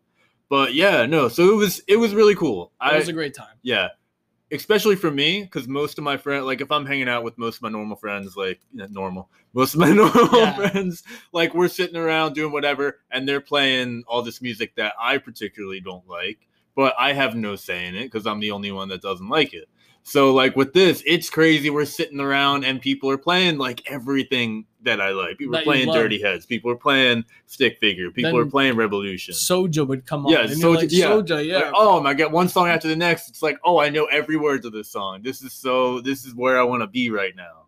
[0.48, 1.28] But yeah, no.
[1.28, 2.72] So it was it was really cool.
[2.80, 3.56] It I was a great time.
[3.62, 3.88] yeah
[4.52, 7.56] especially for me because most of my friends like if i'm hanging out with most
[7.56, 10.54] of my normal friends like normal most of my normal Yeah.
[10.54, 15.18] friends like we're sitting around doing whatever and they're playing all this music that i
[15.18, 18.88] particularly don't like but i have no say in it because i'm the only one
[18.90, 19.68] that doesn't like it
[20.08, 21.68] So like with this, it's crazy.
[21.68, 25.36] We're sitting around and people are playing like everything that I like.
[25.36, 25.92] People That are playing.
[25.92, 26.46] Dirty Heads.
[26.46, 28.12] People are playing Stick Figure.
[28.12, 29.30] People Then are playing Rebelution.
[29.30, 30.30] Soja would come on.
[30.30, 31.06] Yeah, Soja- like, yeah.
[31.06, 31.56] Soja, yeah.
[31.58, 33.28] Like, oh my god, one song after the next.
[33.28, 35.22] It's like, oh, I know every word to this song.
[35.22, 36.00] This is so.
[36.00, 37.66] This is where I want to be right now.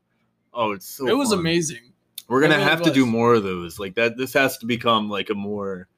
[0.55, 1.09] Oh, it's so.
[1.09, 1.41] it was fun.
[1.41, 1.93] amazing.
[2.29, 3.81] We're gonna really have to do more of those.
[3.81, 4.17] Like that.
[4.17, 5.89] This has to become like a more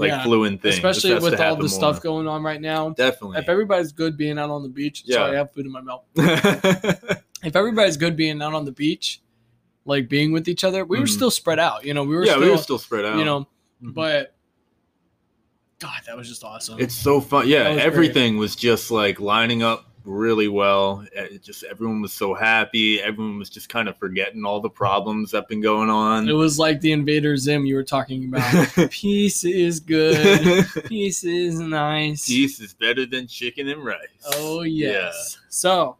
[0.00, 0.72] like Yeah, fluent thing.
[0.72, 2.00] Especially with all the stuff more.
[2.00, 2.90] going on right now.
[2.90, 3.38] Definitely.
[3.38, 5.16] If everybody's good being out on the beach, Yeah.
[5.16, 6.02] sorry, I have food in my mouth.
[7.42, 9.22] If everybody's good being out on the beach,
[9.86, 11.08] like being with each other, we were Mhm.
[11.08, 11.86] still spread out.
[11.86, 13.16] You know, we were yeah, still, we were still spread out.
[13.18, 13.48] you know,
[13.82, 13.94] Mhm.
[13.94, 14.34] but
[15.78, 16.78] God, that was just awesome.
[16.78, 17.48] It's so fun.
[17.48, 21.04] Yeah, everything was just like lining up really well.
[21.14, 23.00] Eh, it just everyone was so happy.
[23.00, 26.28] Everyone was just kind of forgetting all the problems that been going on.
[26.28, 28.68] it was like the Invader Zim you were talking about.
[28.90, 30.66] Peace is good.
[30.86, 32.26] Peace is nice.
[32.26, 33.98] Peace is better than chicken and rice.
[34.34, 35.38] Oh yes.
[35.48, 35.96] So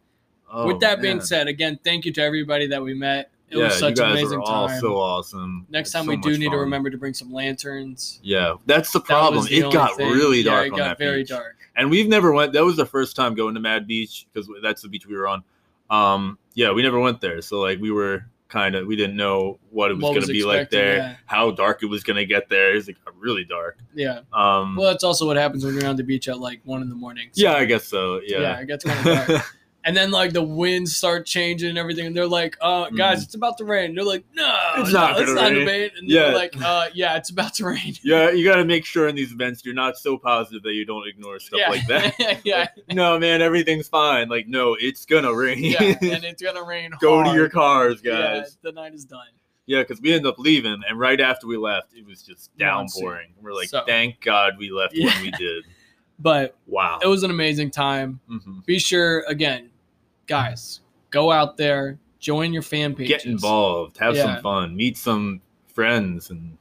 [0.53, 3.31] Oh, with that being said, again, thank you to everybody that we met.
[3.49, 4.79] It yeah, was such you an guys amazing were all time.
[4.81, 5.65] so awesome.
[5.69, 8.19] Next time so we do need to remember to bring some lanterns.
[8.21, 9.45] Yeah, that's the That problem.
[9.45, 10.11] the It got thing.
[10.11, 11.29] really Yeah, dark it on got that very beach.
[11.29, 11.60] dark.
[11.75, 12.53] And we've never went.
[12.53, 15.27] That was the first time going to Mad Beach because that's the beach we were
[15.27, 15.43] on.
[15.89, 19.59] Um, yeah, we never went there, so like we were kind of we didn't know
[19.69, 21.15] what it was going to be like there, yeah.
[21.25, 22.75] how dark it was going to get there.
[22.75, 23.79] It got really dark.
[23.95, 24.21] Yeah.
[24.33, 26.89] Um, Well, that's also what happens when you're on the beach at like one in
[26.89, 27.29] the morning.
[27.31, 28.19] So, yeah, I guess so.
[28.25, 29.45] yeah, Yeah, it gets kind of dark.
[29.83, 33.23] and then like the winds start changing and everything, and they're like, "Uh, guys, Mhm.
[33.25, 35.89] it's about to rain." They're like, "No, It's no, not it's not rain." a rain."
[35.97, 36.19] And Yeah.
[36.25, 38.29] they're like, "Uh, yeah, it's about to rain." yeah.
[38.31, 41.07] You got to make sure in these events you're not so positive that you don't
[41.07, 42.41] ignore stuff yeah, like that.
[42.45, 44.29] yeah, no, man, everything's fine.
[44.29, 45.63] Like, no, it's gonna rain.
[45.63, 46.91] yeah, and it's gonna rain.
[46.99, 48.57] Go to your cars, guys.
[48.63, 49.27] Yeah, the night is done.
[49.65, 53.29] Yeah, because we ended up leaving, and right after we left, it was just downpouring.
[53.41, 55.07] We're like, So- thank God we left Yeah.
[55.13, 55.63] when we did.
[56.19, 56.99] But Wow.
[57.01, 58.19] it was an amazing time.
[58.27, 59.70] hmm Be sure again,
[60.31, 60.79] guys,
[61.09, 63.09] go out there, join your fan pages.
[63.23, 64.23] Get involved, have Yeah.
[64.35, 66.57] some fun, meet some friends and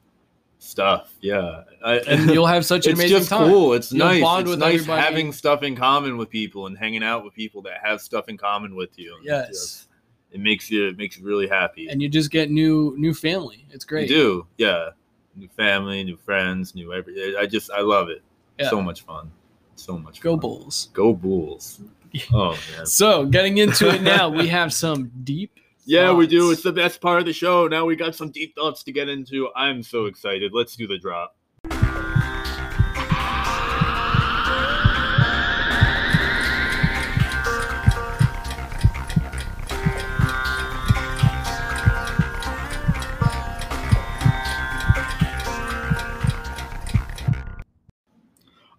[0.58, 1.14] stuff.
[1.20, 3.48] Yeah, I, and you'll have such an it's amazing just time.
[3.48, 3.72] cool.
[3.74, 4.40] It's You'll nice.
[4.40, 5.00] It's with nice everybody.
[5.02, 8.36] having stuff in common with people and hanging out with people that have stuff in
[8.36, 9.14] common with you.
[9.16, 9.48] And Yes.
[9.48, 9.86] just-
[10.32, 11.88] it makes you it makes you really happy.
[11.88, 13.66] and you just get new new family.
[13.70, 14.08] It's great.
[14.08, 14.90] You do, yeah.
[15.36, 17.34] New family, new friends, new everything.
[17.38, 18.22] I just I love it.
[18.58, 18.68] Yeah.
[18.70, 19.30] So much fun.
[19.76, 20.40] So much Go fun.
[20.40, 20.88] Bulls.
[20.92, 21.80] Go Bulls.
[22.32, 22.86] Oh man.
[22.86, 25.52] So getting into it now, we have some deep.
[25.86, 26.52] Yeah, we do.
[26.52, 27.66] It's the best part of the show.
[27.66, 29.48] Now we got some deep thoughts to get into.
[29.56, 30.52] I'm so excited.
[30.52, 31.34] Let's do the drop.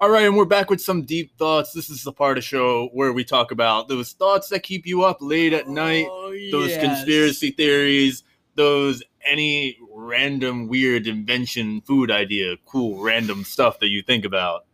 [0.01, 1.73] All right, and we're back with some deep thoughts.
[1.73, 4.87] This is the part of the show where we talk about those thoughts that keep
[4.87, 6.83] you up late at night, Oh, those yes.
[6.83, 8.23] conspiracy theories,
[8.55, 14.65] those any random weird invention, food idea, cool random stuff that you think about.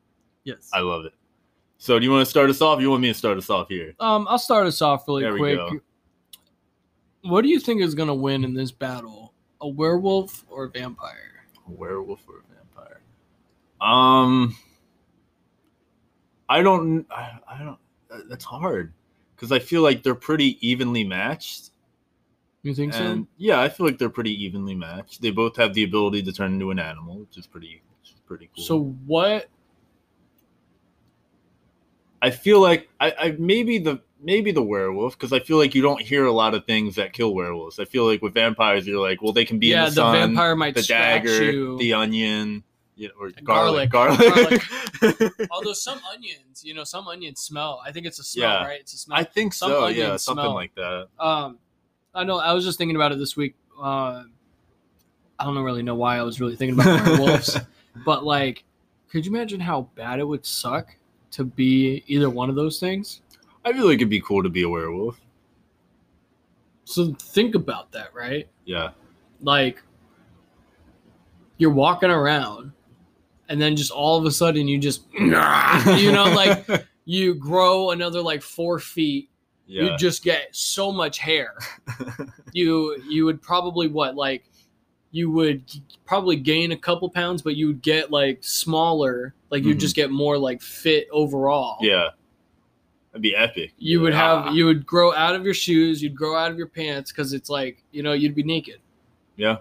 [0.45, 0.69] Yes.
[0.71, 1.13] I love it.
[1.77, 2.79] So, do you want to start us off?
[2.79, 3.95] You want me to start us off here?
[3.99, 5.81] Um, I'll start us off really There quick.
[7.23, 9.33] What do you think is gonna win in this battle?
[9.59, 11.43] A werewolf or a vampire?
[11.67, 13.01] A werewolf or a vampire?
[13.81, 14.55] Um,
[16.49, 17.05] I don't.
[17.11, 17.77] I, I don't.
[18.09, 18.93] that- That's hard
[19.35, 21.71] because I feel like they're pretty evenly matched.
[22.63, 23.27] You think And so?
[23.37, 25.21] yeah, I feel like they're pretty evenly matched.
[25.21, 28.19] They both have the ability to turn into an animal, which is pretty, which is
[28.25, 28.63] pretty cool.
[28.63, 29.47] So what?
[32.21, 35.81] I feel like I, I maybe the maybe the werewolf because I feel like you
[35.83, 37.79] don't hear a lot of things that kill werewolves.
[37.79, 39.95] I feel like with vampires, you're like, well, they can be yeah, in the, the,
[39.95, 41.77] sun, vampire might the dagger, you.
[41.77, 42.63] the onion,
[42.97, 43.89] you know, or Garlic.
[43.91, 44.19] garlic,
[45.01, 45.41] garlic.
[45.51, 47.81] Although some onions, you know, some onions smell.
[47.85, 48.65] I think it's a smell, Yeah.
[48.65, 48.79] right?
[48.81, 49.17] It's a smell.
[49.19, 49.83] I think Some so.
[49.85, 50.53] onions Yeah, something smell.
[50.55, 51.07] like that.
[51.19, 51.59] Um,
[52.15, 52.39] I know.
[52.39, 53.55] I was just thinking about it this week.
[53.79, 54.23] Uh,
[55.39, 57.59] I don't really know why I was really thinking about werewolves,
[58.05, 58.63] but like,
[59.09, 60.95] could you imagine how bad it would suck
[61.31, 63.21] to be either one of those things?
[63.63, 65.19] I feel like it'd be cool to be a werewolf.
[66.85, 68.47] So think about that, right?
[68.65, 68.91] Yeah,
[69.41, 69.83] Like,
[71.57, 72.71] you're walking around,
[73.49, 76.65] and then just all of a sudden you just, you know, like
[77.05, 79.29] you grow another like four feet.
[79.65, 81.55] yeah, You just get so much hair.
[82.53, 84.45] you you would probably what like
[85.11, 85.63] you would
[86.05, 89.81] probably gain a couple pounds but you would get like smaller like you'd Mhm.
[89.81, 92.09] just get more like fit overall yeah.
[93.11, 93.73] That'd be epic.
[93.77, 94.43] you would Ah.
[94.45, 97.31] have you would grow out of your shoes you'd grow out of your pants because
[97.33, 98.79] it's like you know you'd be naked
[99.37, 99.57] Yeah,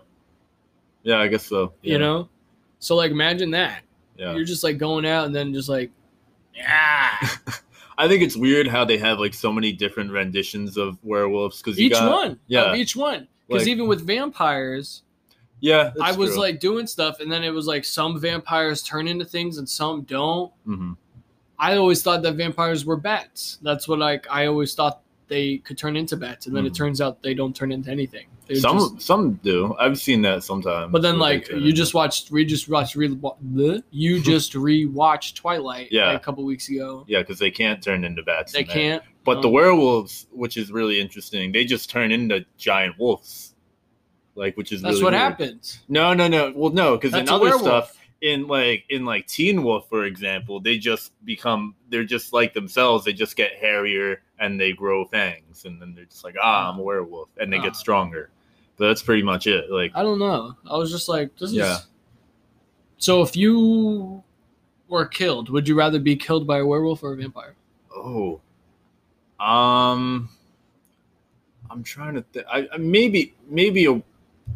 [1.05, 1.19] yeah.
[1.21, 1.73] I guess so.
[1.83, 1.93] Yeah.
[1.93, 2.29] you know
[2.79, 3.83] so like imagine that
[4.17, 4.35] yeah.
[4.35, 5.91] you're just like going out and then just like
[6.55, 7.17] yeah
[7.99, 11.81] I think it's weird how they have like so many different renditions of werewolves because
[11.81, 12.75] Each one, yeah.
[12.75, 13.27] each one.
[13.49, 15.03] Because Like- even with vampires,
[15.61, 15.93] yeah.
[16.03, 16.41] I was true.
[16.41, 20.03] like doing stuff, and then it was like some vampires turn into things and some
[20.03, 20.53] don't.
[20.69, 20.97] Mhm.
[21.59, 23.59] I always thought that vampires were bats.
[23.63, 26.77] That's what like I always thought they could turn into bats, and then it Mhm.
[26.77, 28.27] turns out they don't turn into anything.
[28.55, 29.75] Some just- some do.
[29.79, 30.93] I've seen that sometimes.
[30.93, 33.19] but then like you just watched, we just watched, re-
[33.91, 36.09] you just rewatched Twilight Yeah.
[36.09, 37.05] like, a couple weeks ago.
[37.09, 38.53] yeah, because they can't turn into bats.
[38.53, 39.03] They in can't.
[39.25, 43.55] But the um, werewolves, which is really interesting, they just turn into giant wolves.
[44.37, 45.23] Like, which is That's really what weird.
[45.23, 45.81] happens.
[45.89, 46.53] No, no, no.
[46.55, 50.79] Well, no, because in other stuff, in like in like Teen Wolf, for example, they
[50.79, 53.05] just become they're just like themselves.
[53.05, 56.79] They just get hairier and they grow fangs, and then they're just like, ah, I'm
[56.79, 57.63] a werewolf, and they Ah.
[57.63, 58.29] get stronger.
[58.79, 59.71] But that's pretty much it.
[59.71, 60.55] Like, I don't know.
[60.71, 61.77] I was just like, this Yeah.
[61.77, 61.87] is.
[62.99, 64.23] So if you
[64.89, 67.55] were killed, would you rather be killed by a werewolf or a vampire?
[67.95, 68.41] oh,
[69.41, 70.29] um,
[71.71, 72.47] I'm trying to think.
[72.51, 74.03] I, I maybe maybe a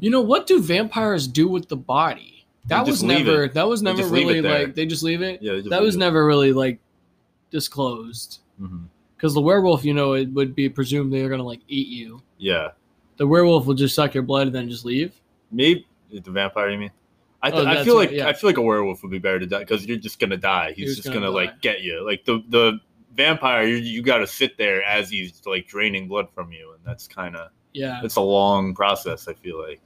[0.01, 2.47] You know what do vampires do with the body?
[2.67, 3.45] That was never.
[3.45, 3.55] it.
[3.55, 5.43] That was never just leave it really like they just leave it.
[5.43, 5.57] yeah.
[5.57, 5.99] just That was it.
[5.99, 6.79] never really like
[7.51, 8.41] disclosed
[9.17, 12.23] because the werewolf, you know, it would be presumed they're gonna like eat you.
[12.39, 12.69] Yeah,
[13.21, 15.13] The werewolf will just suck your blood and then just leave.
[15.53, 16.71] maybe the vampire.
[16.71, 16.91] You mean?
[17.43, 18.27] I, oh, th- Oh, I feel what- like yeah.
[18.29, 20.73] I feel like a werewolf would be better to die because you're just gonna die.
[20.75, 22.03] He's just just gonna, gonna like get you.
[22.03, 22.81] Like the the
[23.15, 26.81] vampire, you you got to sit there as he's like draining blood from you, and
[26.83, 28.01] that's kind of Yeah.
[28.03, 29.29] it's a long process.
[29.29, 29.83] I feel like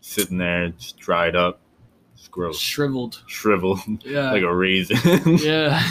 [0.00, 1.58] sitting there just dried up,
[2.18, 3.22] it's gross, Shriveled.
[3.26, 4.32] shriveled Yeah.
[4.32, 4.98] like a raisin.
[5.38, 5.82] yeah.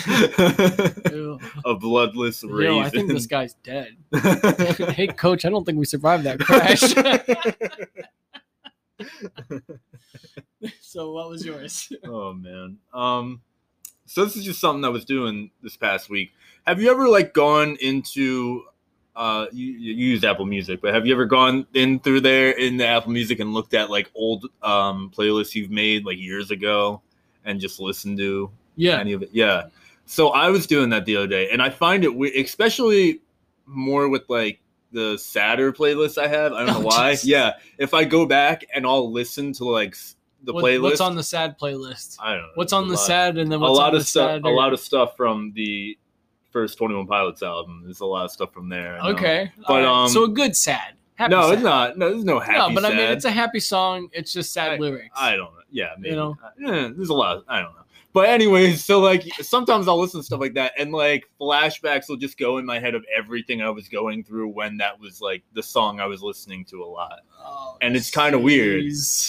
[1.63, 2.75] A bloodless raisin.
[2.75, 3.95] Yo, I think this guy's dead.
[4.93, 6.81] hey, coach, I don't think we survived that crash.
[10.81, 11.91] so, what was yours?
[12.05, 12.77] oh man.
[12.93, 13.41] Um
[14.07, 16.31] so this is just something I was doing this past week.
[16.65, 18.63] Have you ever like gone into
[19.15, 22.77] uh you, you use Apple Music, but have you ever gone in through there in
[22.77, 27.01] the Apple Music and looked at like old um playlists you've made like years ago
[27.45, 28.99] and just listened to Yeah.
[28.99, 29.29] any of it?
[29.31, 29.67] Yeah.
[30.05, 33.21] So I was doing that the other day and I find it especially
[33.65, 34.59] more with like
[34.91, 36.53] the sadder playlists I have.
[36.53, 37.13] I don't know Oh, why.
[37.13, 37.25] jeez.
[37.25, 37.53] Yeah.
[37.77, 39.95] If I go back and I'll listen to like
[40.43, 42.17] the What- playlist What's on the sad playlist?
[42.19, 42.49] I don't know.
[42.55, 42.99] What's on the lot.
[43.07, 44.41] sad and then A lot on of the stuff.
[44.43, 45.97] A lot of stuff from the
[46.55, 47.81] first Twenty One Pilots album.
[47.83, 48.97] There's a lot of stuff from there.
[49.01, 49.51] Okay.
[49.67, 49.85] But, alright.
[49.85, 50.93] um, so a good sad.
[51.15, 51.53] Happy no, sad.
[51.53, 51.97] it's not.
[51.97, 52.57] No, there's no happy.
[52.57, 54.07] No, but I mean, it's a happy song.
[54.13, 55.13] It's just sad I- lyrics.
[55.17, 55.59] I don't know.
[55.69, 56.15] Yeah, maybe.
[56.15, 56.37] know?
[56.65, 57.43] Eh, there's a lot.
[57.49, 57.81] I don't know.
[58.15, 62.15] But anyways, so like sometimes I'll listen to stuff like that, and like flashbacks will
[62.15, 65.43] just go in my head of everything I was going through when that was like
[65.51, 67.19] the song I was listening to a lot.
[67.43, 68.85] Oh, And it's kinda weird.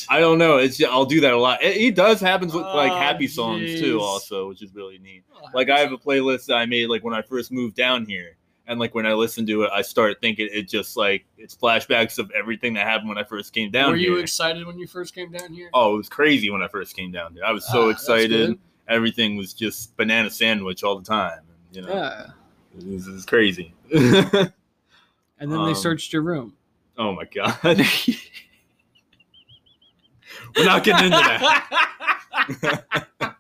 [0.09, 0.59] I don't know.
[0.59, 1.65] It's I'll do that a lot.
[1.65, 5.25] It, it does happens with like Oh, happy songs too, also, which is really neat.
[5.35, 8.07] Oh, like I have a playlist that I made like when I first moved down
[8.07, 8.37] here,
[8.69, 12.21] and like when I listen to it, I start thinking it just like it's flashbacks
[12.21, 14.13] of everything that happened when I first came down Were here.
[14.13, 15.71] you excited when you first came down here?
[15.75, 17.43] oh, it was crazy when I first came down here.
[17.45, 18.57] I was Ah, so that's excited.
[18.89, 21.41] Everything was just banana sandwich all the time.
[21.73, 22.27] You know, Yeah.
[22.79, 23.75] it, was, it was crazy.
[25.39, 26.55] And then they Um, searched your room.
[26.97, 27.59] oh my god,
[30.57, 33.07] we're not getting into that.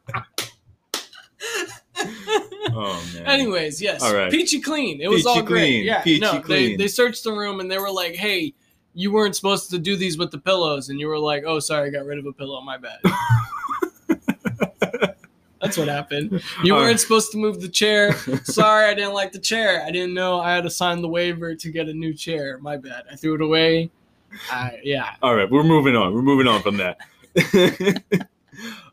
[2.78, 3.26] Oh man.
[3.26, 4.02] Anyways, yes.
[4.02, 4.30] All right.
[4.30, 5.00] Peachy clean.
[5.00, 5.84] It was Peachy all great.
[5.84, 6.02] Yeah.
[6.02, 6.76] Peachy no, They, clean.
[6.78, 8.52] they searched the room and they were like, hey,
[8.92, 10.90] you weren't supposed to do these with the pillows.
[10.90, 12.56] And you were like, oh, sorry, I got rid of a pillow.
[12.58, 13.00] On my bad.
[15.66, 16.42] That's what happened.
[16.64, 17.00] You weren't right.
[17.00, 18.16] supposed to move the chair.
[18.44, 19.84] Sorry, I didn't like the chair.
[19.84, 22.58] I didn't know I had to sign the waiver to get a new chair.
[22.58, 23.04] My bad.
[23.10, 23.90] I threw it away.
[24.50, 25.14] I, yeah.
[25.22, 26.14] All right, we're moving on.
[26.14, 26.98] We're moving on from that.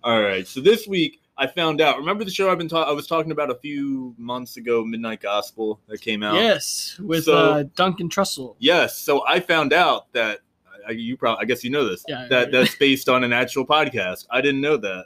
[0.03, 0.47] All right.
[0.47, 1.97] So this week I found out.
[1.97, 2.89] Remember the show I've been talking?
[2.91, 6.35] I was talking about a few months ago, Midnight Gospel that came out.
[6.35, 8.55] Yes, with So- uh, Duncan Trussell.
[8.59, 8.97] Yes.
[8.97, 10.39] So I found out that
[10.87, 12.03] I, you probably, I guess you know this.
[12.07, 14.27] Yeah, That that's based on an actual podcast.
[14.29, 15.05] I didn't know that.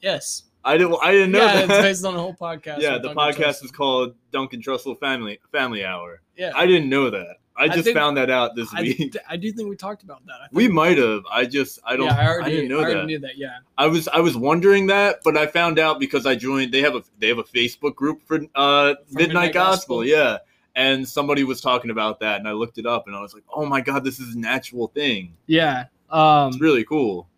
[0.00, 0.44] Yes.
[0.64, 0.96] I didn't.
[1.02, 1.70] I didn't know yeah, that.
[1.70, 2.80] it's based on a whole podcast.
[2.80, 3.64] yeah, the Duncan podcast Trussell.
[3.64, 6.20] is called Duncan Trussell Family Family Hour.
[6.36, 6.52] Yeah.
[6.54, 7.36] I didn't know that.
[7.56, 9.16] I I just think- found that out this I, week.
[9.28, 10.34] I do think we talked about that.
[10.34, 11.22] I think we might have.
[11.30, 12.06] I just I don't.
[12.06, 12.82] yeah, I already, didn't know that.
[12.82, 13.06] I already that.
[13.06, 13.36] knew that.
[13.36, 13.58] Yeah.
[13.76, 16.72] I was I was wondering that, but I found out because I joined.
[16.72, 20.04] They have a they have a Facebook group for uh, Midnight, Midnight Gospel, Gospel.
[20.06, 20.38] yeah.
[20.76, 23.42] And somebody was talking about that, and I looked it up, and I was like,
[23.52, 25.34] "Oh my god, this is an actual thing!
[25.46, 25.86] Yeah.
[26.10, 26.48] Um.
[26.48, 27.28] It's really cool."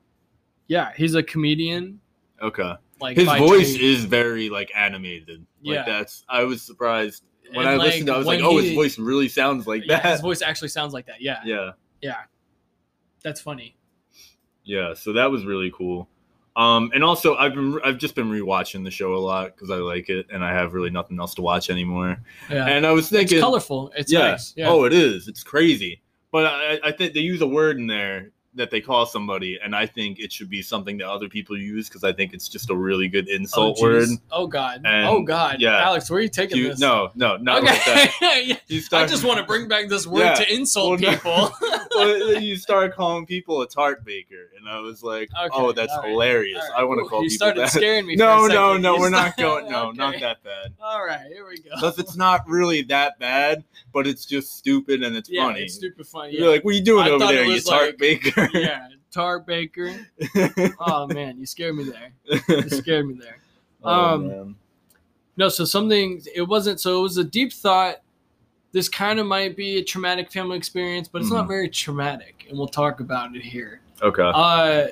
[0.68, 0.92] Yeah.
[0.96, 1.98] He's a comedian.
[2.42, 3.84] Okay, Like his voice trade.
[3.84, 5.44] is very like animated.
[5.62, 5.84] Like Yeah.
[5.84, 6.24] that's.
[6.28, 8.07] I was surprised when And, I listened.
[8.07, 10.20] to it, I was like, "Oh, he- his voice really sounds like Yeah, that." his
[10.20, 11.20] voice actually sounds like that.
[11.20, 11.40] Yeah.
[11.44, 12.16] yeah, Yeah.
[13.22, 13.76] That's funny.
[14.64, 14.94] yeah.
[14.94, 16.09] So that was really cool.
[16.55, 19.76] Um, and also I've been I've just been rewatching the show a lot because I
[19.76, 22.18] like it and I have really nothing else to watch anymore.
[22.50, 22.66] Yeah.
[22.66, 23.90] And I was it's thinking, colorful.
[23.96, 24.18] It's yeah.
[24.32, 24.53] nice.
[24.57, 24.68] Yeah.
[24.68, 25.28] Oh, it is.
[25.28, 26.03] It's crazy.
[26.30, 29.74] But I, I think they use a word in there that they call somebody, and
[29.74, 32.68] I think it should be something that other people use because I think it's just
[32.70, 33.82] a really good oh, insult jeez.
[33.82, 34.09] word.
[34.30, 34.82] Oh god.
[34.84, 35.57] And, oh god.
[35.61, 35.82] yeah.
[35.82, 36.78] Alex, where are you taking You- this?
[36.78, 38.12] no, no, not like that.
[38.22, 38.42] Okay.
[38.48, 38.57] Yeah.
[38.68, 40.34] You I just want to bring back this word Yeah.
[40.34, 41.53] to insult Well, people.
[41.94, 45.92] well, you start calling people a tart baker, and I was like, Okay, "Oh, that's
[45.96, 46.59] right, hilarious!
[46.59, 46.80] Right.
[46.80, 48.16] I want to call You people started that." scaring me.
[48.16, 49.70] no, no, no, You we're not going.
[49.70, 50.72] No, not that bad.
[50.82, 51.70] All right, here we go.
[51.74, 55.61] Because it's not really that bad, but it's just stupid and it's yeah, funny.
[55.62, 56.32] it's stupid funny.
[56.32, 56.48] You're Yeah.
[56.53, 59.95] like, "What are you doing I over there, you tart like- baker?" yeah, Tar Baker.
[60.80, 62.12] Oh man, you scared me there.
[62.49, 63.38] You scared me there.
[63.82, 64.55] Oh, Um, man.
[65.36, 67.97] No, so something it wasn't so it was a deep thought.
[68.72, 71.49] This kind of might be a traumatic family experience, but it's not Mhm.
[71.49, 73.80] very traumatic, and we'll talk about it here.
[74.01, 74.22] Okay.
[74.22, 74.86] Uh,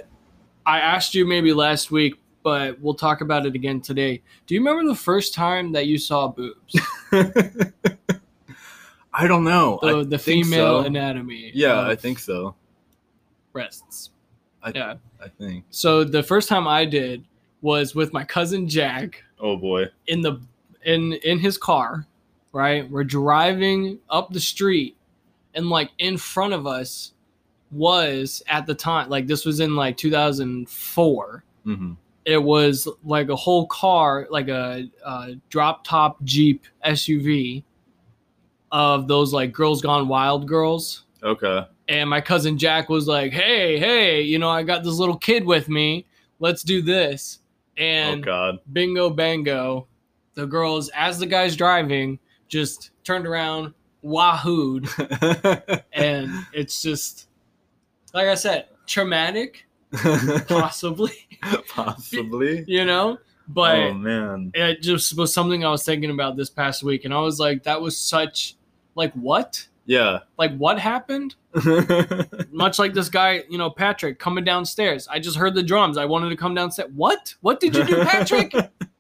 [0.67, 4.23] I asked you maybe last week, but we'll talk about it again today.
[4.47, 6.79] Do you remember the first time that you saw boobs?
[9.13, 9.79] I don't know.
[9.83, 10.87] The, the female so.
[10.87, 11.51] anatomy.
[11.55, 12.55] Yeah, of I think so.
[13.53, 14.11] Breasts.
[14.63, 14.95] I, Yeah.
[15.23, 15.65] I think.
[15.71, 17.25] So the first time I did
[17.63, 19.87] was with my cousin Jack Oh boy.
[20.07, 20.41] in the
[20.85, 22.07] in in his car,
[22.53, 22.91] right?
[22.91, 24.97] We're driving up the street
[25.55, 27.13] and like in front of us
[27.71, 31.93] was at the time like this was in like 2004 hmm
[32.27, 37.63] it was like a whole car like a, a drop top jeep suv
[38.73, 41.67] of those like girls gone wild girls Okay.
[41.91, 45.45] And my cousin jack was like hey hey you know i got this little kid
[45.45, 46.07] with me.
[46.39, 47.41] Let's do this.
[47.77, 48.59] And oh God.
[48.73, 49.87] bingo bango
[50.35, 52.19] the girls as the guy's driving
[52.49, 54.89] just turned around wahooed.
[55.93, 57.29] And it's just
[58.15, 59.67] like i said traumatic
[60.49, 61.29] possibly.
[61.69, 62.65] Possibly.
[62.69, 63.19] you know?
[63.49, 64.53] But oh man.
[64.55, 67.05] it just was something i was thinking about this past week.
[67.05, 68.55] And i was like that was such
[68.95, 70.21] like what Yeah.
[70.39, 71.35] like what happened
[72.53, 76.05] much like this guy you know patrick coming downstairs i just heard the drums i
[76.05, 78.55] wanted to come downstairs what what did you do patrick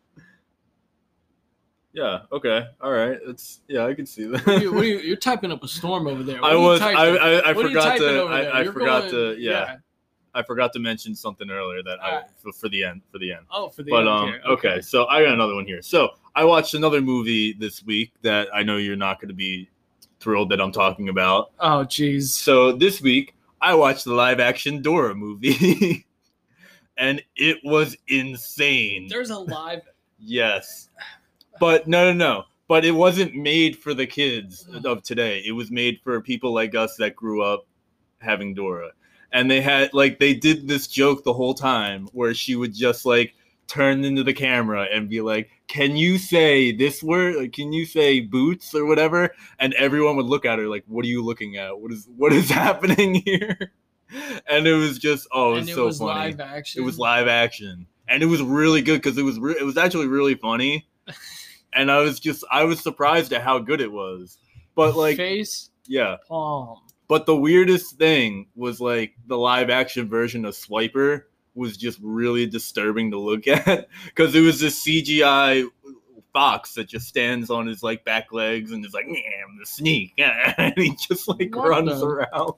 [1.92, 2.20] yeah.
[2.30, 2.66] Okay.
[2.80, 3.18] All right.
[3.26, 3.84] It's yeah.
[3.86, 4.46] I can see that.
[4.46, 6.56] what are you, what are you, you're typing up a storm over there What I
[6.56, 6.80] was.
[6.80, 6.92] I.
[6.92, 8.22] I, I are forgot to.
[8.24, 9.40] I, I forgot going- to.
[9.40, 9.76] Yeah,
[10.34, 13.02] I forgot to mention something earlier that I for, for the end.
[13.10, 13.46] For the end.
[13.50, 14.28] oh for the But end um.
[14.28, 14.40] here.
[14.46, 14.80] Okay.
[14.80, 15.82] So I got another one here.
[15.82, 19.68] So I watched another movie this week that I know you're not going to be
[20.20, 21.50] thrilled that I'm talking about.
[21.60, 26.06] oh jeez So this week I watched the live action Dora movie,
[26.96, 29.08] and it was insane.
[29.08, 29.82] there's a live
[30.20, 30.88] Yes.
[31.58, 32.44] But no, no, no.
[32.68, 34.84] But it wasn't made for the kids mm.
[34.84, 35.42] of today.
[35.44, 37.66] It was made for people like us that grew up
[38.20, 38.90] having Dora.
[39.32, 43.06] And they had, like, they did this joke the whole time where she would just,
[43.06, 43.34] like,
[43.66, 47.36] turn into the camera and be like, Can you say this word?
[47.36, 49.30] Like, Can you say boots or whatever?
[49.60, 51.78] And everyone would look at her like, What are you looking at?
[51.78, 53.72] What is what is happening here?
[54.48, 56.32] And it was just, oh, it was it so was funny.
[56.32, 59.54] live action It was live action, and it was really good because it was re-
[59.60, 60.88] it was actually really funny,
[61.72, 64.38] and I was just I was surprised at how good it was.
[64.74, 66.16] But like, face yeah.
[66.26, 71.98] palm But the weirdest thing was like the live action version of Swiper was just
[72.02, 75.66] really disturbing to look at because it was this CGI
[76.32, 79.66] fox that just stands on his like back legs and is like, yeah, I'm the
[79.66, 82.54] sneak, and he just like runs around.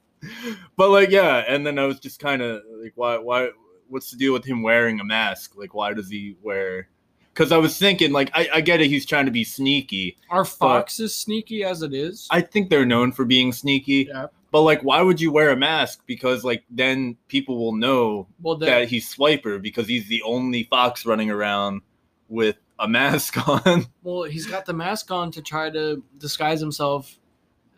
[0.77, 3.51] But like, yeah, and then I was just kind of like, why, why,
[3.89, 5.55] what's the deal with him wearing a mask?
[5.57, 6.89] Like, why does he wear?
[7.35, 10.19] Because I was thinking, like, I, I get it, he's trying to be sneaky.
[10.31, 14.09] are foxes sneaky as it is I think they're known for being sneaky.
[14.11, 16.03] yeah But like, why would you wear a mask?
[16.07, 20.63] Because like then people will know well that that, he's Swiper because he's the only
[20.65, 21.81] fox running around
[22.29, 23.87] with a mask on.
[24.03, 27.19] well he's got the mask on to try to disguise himself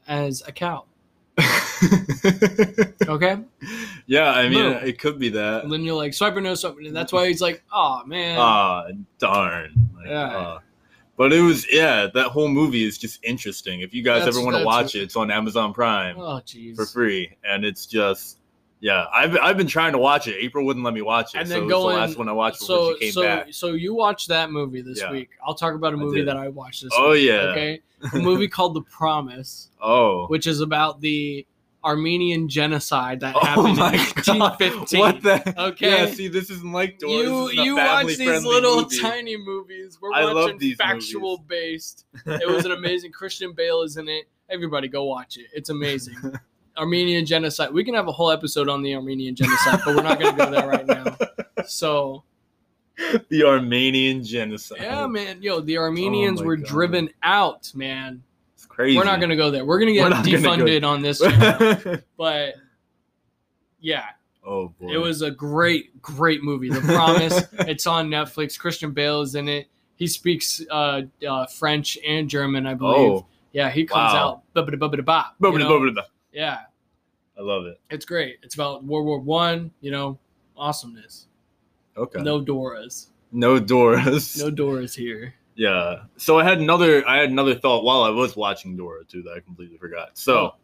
[0.09, 0.85] as a cow
[3.09, 3.39] okay
[4.07, 5.65] yeah, I mean, it could be that.
[5.65, 8.85] and then you're like swiper knows something and that's why he's like oh man Ah,
[9.19, 9.91] darn.
[9.97, 10.31] Like, Yeah.
[10.37, 10.61] ah.
[11.17, 13.81] But it was yeah, that whole movie is just interesting.
[13.83, 16.41] If you guys That's- ever want to watch it, it's on Amazon Prime oh
[16.75, 18.39] for free, and it's just.
[18.81, 20.37] Yeah, I've, I've been trying to watch it.
[20.39, 22.33] April wouldn't let me watch it, And so then it was the last one I
[22.33, 23.47] watched before so she came so back.
[23.53, 25.11] so you watched that movie this Yeah.
[25.11, 26.29] week i'll talk about a movie did.
[26.29, 27.35] that i watched this Oh, week yeah.
[27.53, 27.81] okay
[28.13, 31.47] a movie called the promise Oh, which is about the
[31.85, 33.93] armenian genocide that oh happened in god!
[34.59, 35.63] 1915 What the?
[35.65, 35.91] Okay.
[35.91, 37.13] Yeah, see, this isn't like Dora.
[37.25, 38.99] you you watch these little movie.
[39.01, 39.99] tiny movies.
[40.01, 42.07] We're I watching factual based.
[42.27, 43.13] It was an amazing.
[43.13, 44.25] Christian Bale is in it.
[44.51, 45.47] Everybody go watch it.
[45.53, 46.17] It's amazing.
[46.77, 47.73] Armenian genocide.
[47.73, 50.45] We can have a whole episode on the Armenian genocide, but we're not going to
[50.45, 51.17] go there right now.
[51.67, 52.25] So
[53.29, 54.79] the Armenian genocide.
[54.81, 56.67] yeah, man, yo, the Armenians Oh were God.
[56.67, 58.23] driven out, man.
[58.75, 58.97] Crazy.
[58.99, 59.65] We're not gonna go there.
[59.65, 62.55] We're gonna We're get not go- defunded on this, channel, but
[63.81, 64.05] yeah,
[64.45, 64.93] oh boy.
[64.93, 66.71] it was a great, great movie.
[66.71, 67.45] The Promise.
[67.69, 68.59] it's on Netflix.
[68.59, 69.69] Christian Bale is in it.
[69.97, 73.11] He speaks uh, uh, French and German, I believe.
[73.23, 74.29] Oh, Yeah, he comes Wow.
[74.29, 74.43] out.
[75.53, 75.69] you know?
[76.33, 76.59] Yeah,
[77.39, 77.81] I love it.
[77.91, 78.39] it's great.
[78.43, 79.71] It's about World War One.
[79.81, 80.19] You know,
[80.57, 81.29] awesomeness.
[81.97, 82.23] Okay.
[82.23, 83.07] No Doras.
[83.31, 84.37] No Doras.
[84.39, 85.35] No Doras here.
[85.57, 86.03] Yeah.
[86.17, 89.33] So I had another I had another thought while I was watching Dora too that
[89.33, 90.11] I completely forgot.
[90.15, 90.55] So oh.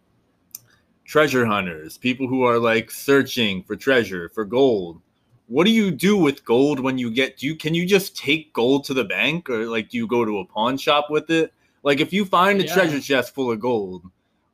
[1.05, 5.01] treasure hunters, people who are like searching for treasure, for gold.
[5.47, 8.53] What do you do with gold when you get do you can you just take
[8.53, 11.53] gold to the bank or like do you go to a pawn shop with it?
[11.83, 12.75] Like if you find a Yeah.
[12.75, 14.03] treasure chest full of gold,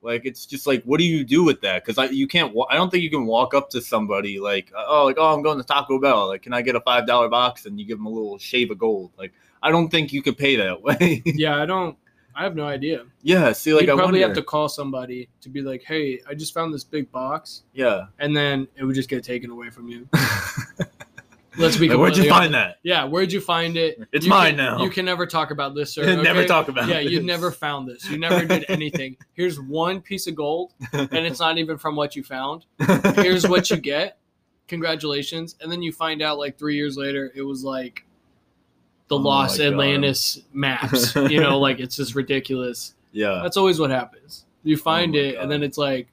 [0.02, 1.84] like it's just like what do you do with that?
[1.84, 5.04] Cuz I you can't I don't think you can walk up to somebody like oh
[5.06, 7.78] like oh I'm going to Taco Bell, like can I get a $5 box and
[7.80, 9.12] you give them a little shave of gold?
[9.18, 9.32] Like
[9.62, 11.22] I don't think you could pay that way.
[11.24, 11.96] Yeah, I don't.
[12.38, 13.04] I have no idea.
[13.22, 14.26] yeah, see, like You'd I probably wonder.
[14.28, 18.06] have to call somebody to be like, "Hey, I just found this big box," yeah.
[18.18, 20.06] and then it would just get taken away from you.
[21.58, 22.74] Let's be Like, where'd you find honest.
[22.74, 22.76] that?
[22.82, 23.98] Yeah, where'd you find it?
[24.12, 24.82] It's You mine can- now.
[24.82, 26.04] You can never talk about this, sir.
[26.22, 26.92] Never talk about it.
[26.92, 28.06] Yeah, you never found this.
[28.10, 29.16] You never did anything.
[29.32, 32.66] Here's one piece of gold, and it's not even from what you found.
[33.14, 34.18] Here's what you get.
[34.68, 35.56] Congratulations.
[35.62, 38.04] And then you find out like three years later, it was like
[39.08, 39.60] the Oh Los.
[39.60, 41.14] Atlantis maps.
[41.14, 42.94] you know, like it's just ridiculous.
[43.12, 43.40] yeah.
[43.42, 44.44] That's always what happens.
[44.62, 45.42] You find my it, God.
[45.42, 46.08] and then it's like,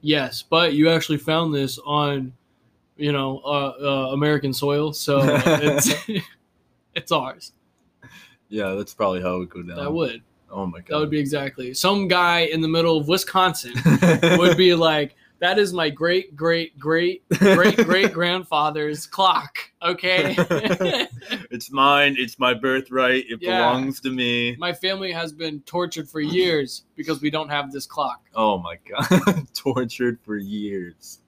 [0.00, 2.32] yes, but you actually found this on,
[2.96, 5.92] you know, uh, uh, American soil, so it's
[6.94, 7.52] it's ours.
[8.48, 9.76] Yeah, that's probably how it would go down.
[9.76, 10.86] That would Oh my god.
[10.88, 11.74] that would be exactly.
[11.74, 13.74] Some guy in the middle of Wisconsin
[14.38, 20.34] would be like, "That is my great great great great great grandfather's clock." Okay.
[21.50, 22.16] it's mine.
[22.18, 23.24] It's my birthright.
[23.28, 23.58] It Yeah.
[23.58, 24.56] belongs to me.
[24.56, 28.22] My family has been tortured for years because we don't have this clock.
[28.34, 29.46] Oh my god.
[29.54, 31.20] Tortured for years.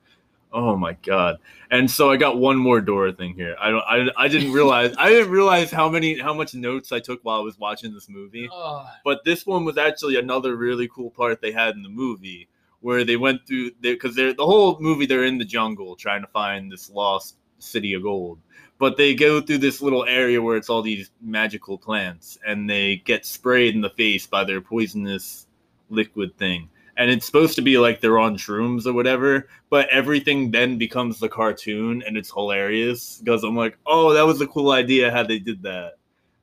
[0.50, 1.36] Oh my god.
[1.70, 3.54] And so I got one more Dora thing here.
[3.60, 7.00] I don't I, I didn't realize I didn't realize how many how much notes I
[7.00, 8.48] took while I was watching this movie.
[8.50, 12.48] Oh, But this one was actually another really cool part they had in the movie
[12.80, 16.28] where they went through because they're the whole movie they're in the jungle trying to
[16.28, 18.38] find this lost city of gold.
[18.78, 22.96] But they go through this little area where it's all these magical plants and they
[22.96, 25.46] get sprayed in the face by their poisonous
[25.90, 26.68] liquid thing.
[26.96, 31.18] And it's supposed to be like they're on shrooms or whatever, but everything then becomes
[31.18, 35.24] the cartoon and it's hilarious because I'm like, oh, that was a cool idea how
[35.24, 35.94] they did that.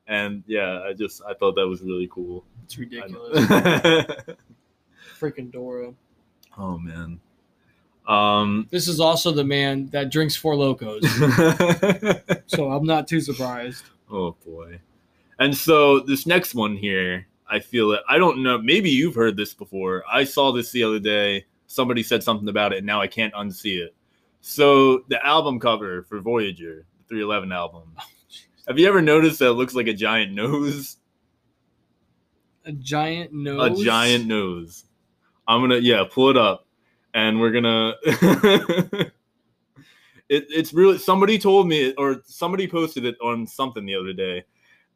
[0.06, 2.44] And yeah, I just I thought that was really cool.
[2.64, 3.48] it's ridiculous.
[5.20, 5.92] Freaking Dora.
[6.58, 7.20] Oh man.
[8.06, 11.02] Um This is also the man that drinks Four Lokos,
[12.46, 13.84] so I'm not too surprised.
[14.10, 14.80] Oh boy.
[15.38, 18.00] And so this next one here, I feel it.
[18.08, 18.58] I don't know.
[18.58, 20.02] Maybe you've heard this before.
[20.10, 21.46] I saw this the other day.
[21.66, 23.94] Somebody said something about it, and now I can't unsee it.
[24.40, 27.94] So the album cover for Voyager, the 311 album.
[28.68, 30.96] Have you ever noticed that it looks like a giant nose?
[32.64, 33.80] A giant nose.
[33.80, 34.85] A giant nose.
[35.48, 36.66] I'm gonna yeah, pull it up,
[37.14, 37.94] and we're gonna.
[40.28, 44.44] it, it's really somebody told me or somebody posted it on something the other day,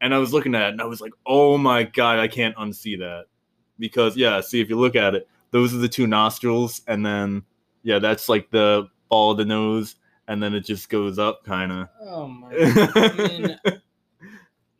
[0.01, 2.57] and I was looking at it and I was like, oh my god, I can't
[2.57, 3.27] unsee that
[3.79, 7.43] because yeah, see if you look at it, those are the two nostrils, and then
[7.83, 9.97] yeah, that's like the ball of the nose,
[10.29, 11.89] and then it just goes up kind of.
[12.03, 12.49] Oh my.
[12.53, 13.61] I mean,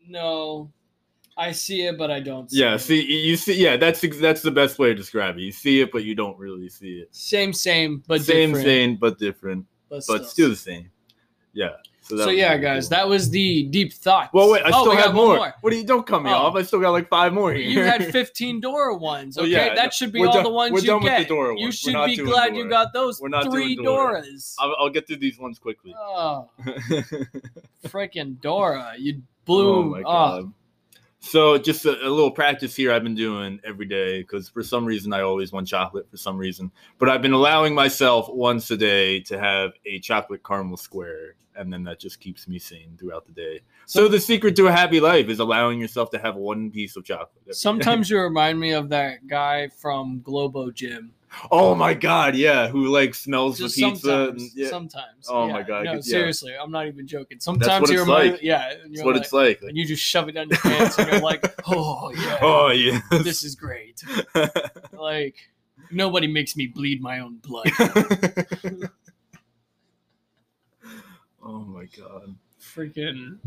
[0.07, 0.71] no,
[1.47, 2.49] I see it, but I don't.
[2.51, 2.79] See yeah, it.
[2.79, 5.41] see you see yeah, that's that's the best way to describe it.
[5.41, 7.09] You see it, but you don't really see it.
[7.15, 10.91] Same, same, but same, different, same, but different, but, but still the same.
[11.53, 11.69] Yeah.
[12.03, 12.97] So, So yeah, guys, cool.
[12.97, 14.29] that was the deep thoughts.
[14.33, 15.53] Well, wait, I Oh, still have one more.
[15.61, 15.83] What do you?
[15.85, 16.33] Don't cut me Oh.
[16.33, 16.55] off.
[16.55, 17.61] I still got like five more here.
[17.63, 19.37] You had 15 Dora ones.
[19.37, 21.19] Well, Okay, yeah, that should be all done- the ones we're you done with get.
[21.19, 21.83] the Dora you ones.
[21.85, 22.57] We're should be glad Dora.
[22.63, 24.21] you got those We're not three Dora.
[24.23, 24.55] Doras.
[24.59, 25.93] I'll, I'll get through these ones quickly.
[25.97, 26.49] Oh,
[27.87, 28.93] freaking Dora!
[28.97, 29.83] You oh blew.
[29.91, 30.53] my Oh, god.
[31.21, 34.83] So just a, a little practice here I've been doing every day because for some
[34.83, 36.71] reason I always want chocolate for some reason.
[36.97, 41.71] But I've been allowing myself once a day to have a chocolate caramel square, and
[41.71, 43.61] then that just keeps me sane throughout the day.
[43.85, 47.05] So the secret to a happy life is allowing yourself to have one piece of
[47.05, 47.55] chocolate.
[47.55, 51.13] Sometimes you remind me of that guy from Globo Gym.
[51.51, 54.01] Oh my god, yeah, who like smells Just the pizza?
[54.07, 54.41] sometimes.
[54.43, 55.27] and- yeah, Sometimes.
[55.29, 55.53] Oh yeah.
[55.53, 56.01] my God, No, yeah.
[56.01, 57.39] seriously, I'm not even joking.
[57.39, 58.41] Sometimes you it's remind like.
[58.43, 59.61] yeah, that's you're what like, it's like.
[59.61, 62.99] and you just shove it down your pants, and you're like, oh yeah, Oh yeah,
[63.23, 64.01] this is great.
[64.93, 65.35] Like
[65.91, 67.67] nobody makes me bleed my own blood.
[71.43, 72.35] oh my my god.
[72.61, 73.37] Freaking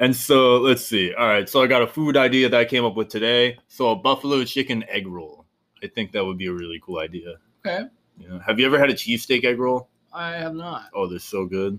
[0.00, 1.14] And so let's see.
[1.14, 3.58] All right, so I got a food idea that I came up with today.
[3.68, 5.43] So a buffalo chicken egg roll.
[5.84, 7.36] I think that would be a really cool idea.
[7.64, 7.84] okay.
[8.18, 9.88] You know, have you ever had a cheesesteak egg roll?
[10.12, 10.84] I have not.
[10.94, 11.78] Oh, they're so good.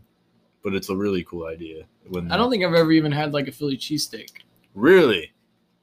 [0.64, 1.84] But it's a really cool idea.
[2.10, 4.30] When I don't think I've ever even had like a Philly cheesesteak.
[4.74, 5.32] really.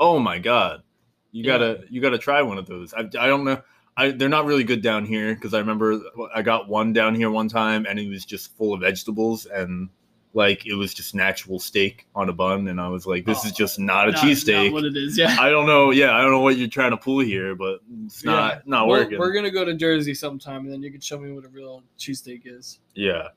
[0.00, 0.82] Oh my god,
[1.30, 1.52] you Yeah.
[1.58, 2.92] gotta you gotta try one of those.
[2.92, 3.62] I, I don't know.
[3.96, 6.00] I they're not really good down here because I remember
[6.34, 9.88] I got one down here one time and it was just full of vegetables and
[10.34, 13.52] like it was just natural steak on a bun and I was like, this is
[13.52, 14.66] Oh, just not a cheesesteak.
[14.66, 15.18] not What it is?
[15.18, 15.36] Yeah.
[15.38, 15.90] I don't know.
[15.90, 18.60] Yeah, I don't know what you're trying to pull here, but it's not Yeah.
[18.64, 19.18] not We're- working.
[19.18, 21.82] We're gonna go to Jersey sometime, and then you can show me what a real
[21.98, 22.78] cheesesteak is.
[22.94, 23.28] Yeah.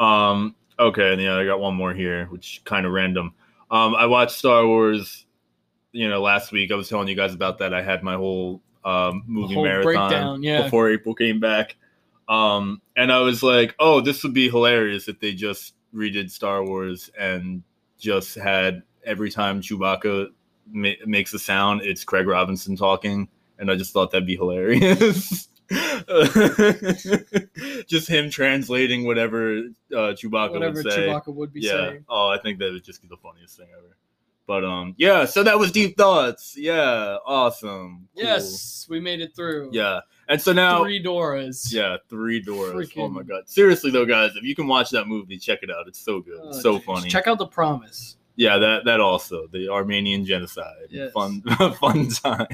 [0.00, 0.56] Um.
[0.78, 1.12] Okay.
[1.12, 3.34] And yeah, I got one more here, which kind of random.
[3.70, 3.94] Um.
[3.94, 5.26] I watched Star Wars.
[5.92, 7.72] You know, last week I was telling you guys about that.
[7.74, 10.62] I had my whole um movie whole marathon breakdown, yeah.
[10.62, 11.76] before April came back.
[12.28, 12.80] Um.
[12.96, 17.10] And I was like, oh, this would be hilarious if they just redid Star Wars
[17.18, 17.62] and
[17.98, 20.28] just had every time Chewbacca
[20.70, 23.28] ma- makes a sound, it's Craig Robinson talking,
[23.58, 25.48] and I just thought that'd be hilarious.
[27.86, 29.58] just him translating whatever
[29.92, 31.06] uh, Chewbacca Whatever would say.
[31.08, 31.70] Chewbacca would be yeah.
[31.70, 32.04] saying.
[32.08, 33.96] Oh, I think that would just be the funniest thing ever.
[34.46, 35.24] But um, yeah.
[35.24, 36.56] So that was deep thoughts.
[36.58, 37.16] Yeah.
[37.24, 38.08] Awesome.
[38.14, 38.24] Cool.
[38.24, 39.70] Yes, we made it through.
[39.72, 40.00] Yeah.
[40.32, 40.82] And so now.
[40.82, 41.70] Three Doras.
[41.72, 42.90] Yeah, three doors.
[42.96, 43.48] Oh my god!
[43.50, 45.86] Seriously though, guys, if you can watch that movie, check it out.
[45.86, 46.84] It's so good, Oh, It's so geez.
[46.86, 47.08] funny.
[47.10, 48.16] Check out the promise.
[48.36, 50.86] Yeah, that that also the Armenian genocide.
[50.88, 51.12] Yes.
[51.12, 51.42] Fun
[51.80, 52.46] fun time.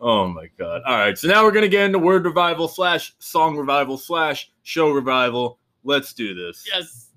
[0.00, 0.82] Oh my god!
[0.84, 4.90] All right, so now we're gonna get into word revival slash song revival slash show
[4.90, 5.60] revival.
[5.84, 6.66] Let's do this.
[6.66, 7.10] Yes.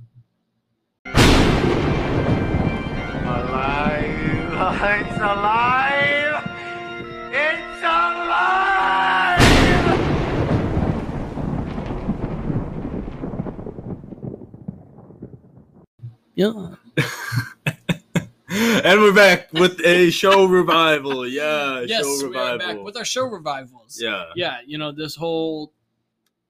[3.25, 4.13] Alive!
[4.57, 5.86] It's alive!
[16.37, 16.75] Yeah.
[18.49, 21.27] and we're back with a show revival.
[21.27, 22.57] Yeah, yes, show we are revival.
[22.59, 23.99] back with our show revivals.
[23.99, 25.73] yeah, Yeah, you know this whole.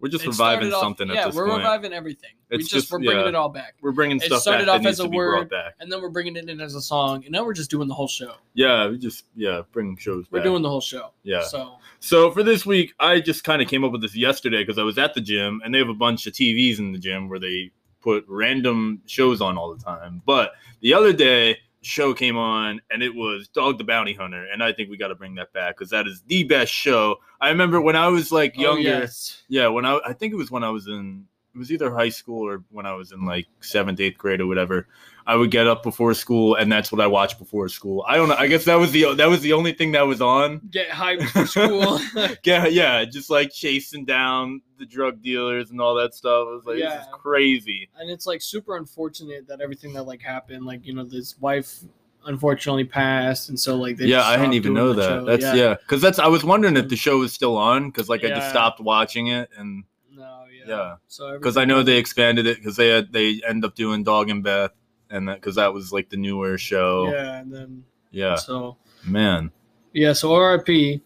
[0.01, 1.47] we're just reviving off- something Yeah, at this point.
[1.47, 1.63] we're point.
[1.63, 2.31] reviving everything.
[2.51, 3.29] we It's just, just- we're bringing yeah.
[3.29, 5.09] it all back, We're bringing It stuff started back off that as needs a to
[5.09, 5.31] be word.
[5.31, 5.75] brought back.
[5.79, 7.93] and then we're bringing it in as a song, and now we're just doing the
[7.95, 8.33] whole show.
[8.55, 10.45] Yeah, we just yeah bring shows We're back.
[10.45, 11.11] doing the whole show.
[11.23, 11.43] yeah.
[11.43, 14.77] So So for this week, I just kind of came up with this yesterday because
[14.77, 17.27] I was at the gym and they have a bunch of TVs in the gym
[17.29, 17.71] where they
[18.01, 20.21] put random shows on all the time.
[20.25, 24.63] But the other day, show came on and it was Dog the Bounty Hunter, and
[24.63, 27.17] I think we got to bring that back because that is the best show.
[27.39, 28.81] I remember when I was like oh, younger.
[28.81, 29.43] yes.
[29.47, 31.25] Yeah, when I I think it was when I was in
[31.55, 34.47] it was either high school or when I was in like seventh, eighth grade or
[34.47, 34.87] whatever.
[35.27, 38.05] I would get up before school and that's what I watched before school.
[38.07, 38.35] I don't know.
[38.35, 40.61] I guess that was the that was the only thing that was on.
[40.71, 41.99] get hyped for school.
[42.45, 46.47] Yeah, yeah, just like chasing down the drug dealers and all that stuff.
[46.47, 47.89] It was like this is crazy.
[47.99, 51.81] and it's like super unfortunate that everything that like happened, like you know, this wife
[52.25, 55.03] unfortunately passed, and so like they yeah, just I didn't even know that.
[55.03, 55.25] show.
[55.25, 58.23] That's yeah, because that's I was wondering if the show was still on because like
[58.23, 60.63] I just stopped watching it and No, yeah.
[60.67, 60.95] Yeah.
[61.09, 64.29] So because I know they expanded it because they had they end up doing Dog
[64.29, 64.71] and Beth
[65.09, 67.11] and that because that was like the newer show.
[67.11, 69.51] Yeah, and then yeah, so man,
[69.93, 71.01] yeah, so RIP,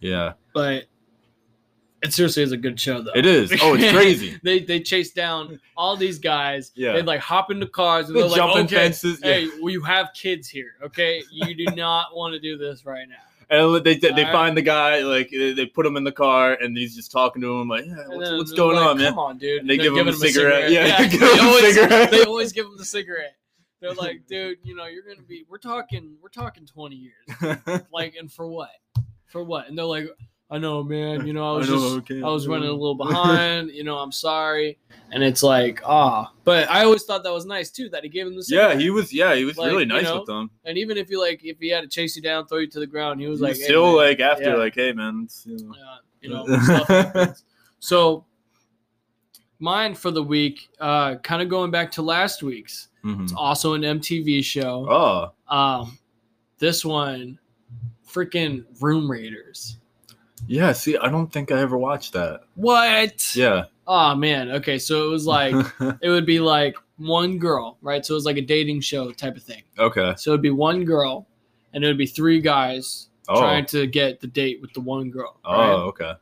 [0.00, 0.84] yeah, but
[2.02, 3.12] it seriously is a good show though.
[3.14, 3.52] it is.
[3.60, 4.38] Oh, it's crazy.
[4.42, 6.72] they they chase down all these guys.
[6.74, 6.92] Yeah.
[6.92, 9.20] They like hop into cars and The they're like, jumping okay, fences.
[9.22, 9.32] Yeah.
[9.32, 11.22] hey, well, you have kids here, okay?
[11.30, 13.16] You do not want to do this right now.
[13.48, 14.32] And they they, they Alright.
[14.32, 17.40] find the guy like they they put him in the car and he's just talking
[17.42, 19.10] to him like, yeah, what's, what's going like, on, man?
[19.10, 19.60] Come on, dude.
[19.60, 20.70] And they give him a giving cigarette.
[20.70, 22.10] Yeah, Yeah, they, always, cigarette.
[22.10, 23.36] they always give him the cigarette.
[23.80, 25.44] They're like, dude, you know, you're gonna be.
[25.48, 26.16] We're talking.
[26.22, 27.60] We're talking 20 years.
[27.92, 28.70] Like, and for what?
[29.26, 29.68] For what?
[29.68, 30.08] And they're like,
[30.48, 31.26] I know, man.
[31.26, 32.22] You know, I was I know, just, okay.
[32.22, 33.70] I was running a little behind.
[33.70, 34.78] You know, I'm sorry.
[35.10, 36.32] And it's like, ah.
[36.44, 38.90] But I always thought that was nice too that he gave him the yeah, he
[38.90, 39.12] was.
[39.12, 40.50] Yeah, he was Like, really you nice know, with them.
[40.64, 42.80] And even if you like, if he had to chase you down, throw you to
[42.80, 44.54] the ground, he was He like, was "Hey, still man." like after Yeah.
[44.56, 45.74] like, hey man, you know.
[45.76, 47.44] Yeah, you know, stuff happens.
[47.80, 48.24] So
[49.58, 52.88] mine for the week, uh, kind of going back to last week's.
[53.04, 53.22] Mhm.
[53.24, 54.86] It's also an MTV show.
[54.90, 55.98] Oh, Um,
[56.58, 57.38] this one,
[58.08, 59.78] freaking Room Raiders.
[60.46, 60.72] yeah.
[60.72, 62.40] See, I don't think I ever watched that.
[62.54, 63.34] What?
[63.36, 63.64] Yeah.
[63.86, 64.50] Oh man.
[64.50, 65.54] Okay, so it was like
[66.02, 68.04] it would be like one girl, right?
[68.04, 69.62] So it was like a dating show type of thing.
[69.78, 70.14] okay.
[70.16, 71.26] So it'd be one girl,
[71.72, 73.40] and it would be three guys Oh.
[73.40, 75.36] trying to get the date with the one girl.
[75.44, 75.72] Oh, right?
[75.88, 76.12] okay.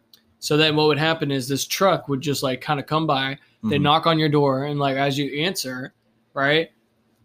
[0.45, 3.39] So then what would happen is this truck would just like kind of come by,
[3.63, 3.81] they Mhm.
[3.83, 5.95] knock on your door, and like as you answer,
[6.35, 6.69] right,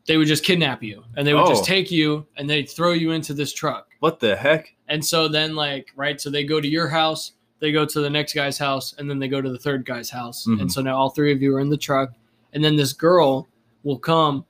[0.07, 1.49] they would just kidnap you and they would Oh.
[1.49, 3.89] just take you and they'd throw you into this truck.
[3.99, 4.73] What the heck?
[4.87, 8.09] And so then like right, so they go to your house, they go to the
[8.09, 10.45] next guy's house, and then they go to the third guy's house.
[10.47, 10.61] Mhm.
[10.61, 12.13] And so now all three of you are in the truck,
[12.53, 13.49] and then this girl
[13.83, 14.45] will come,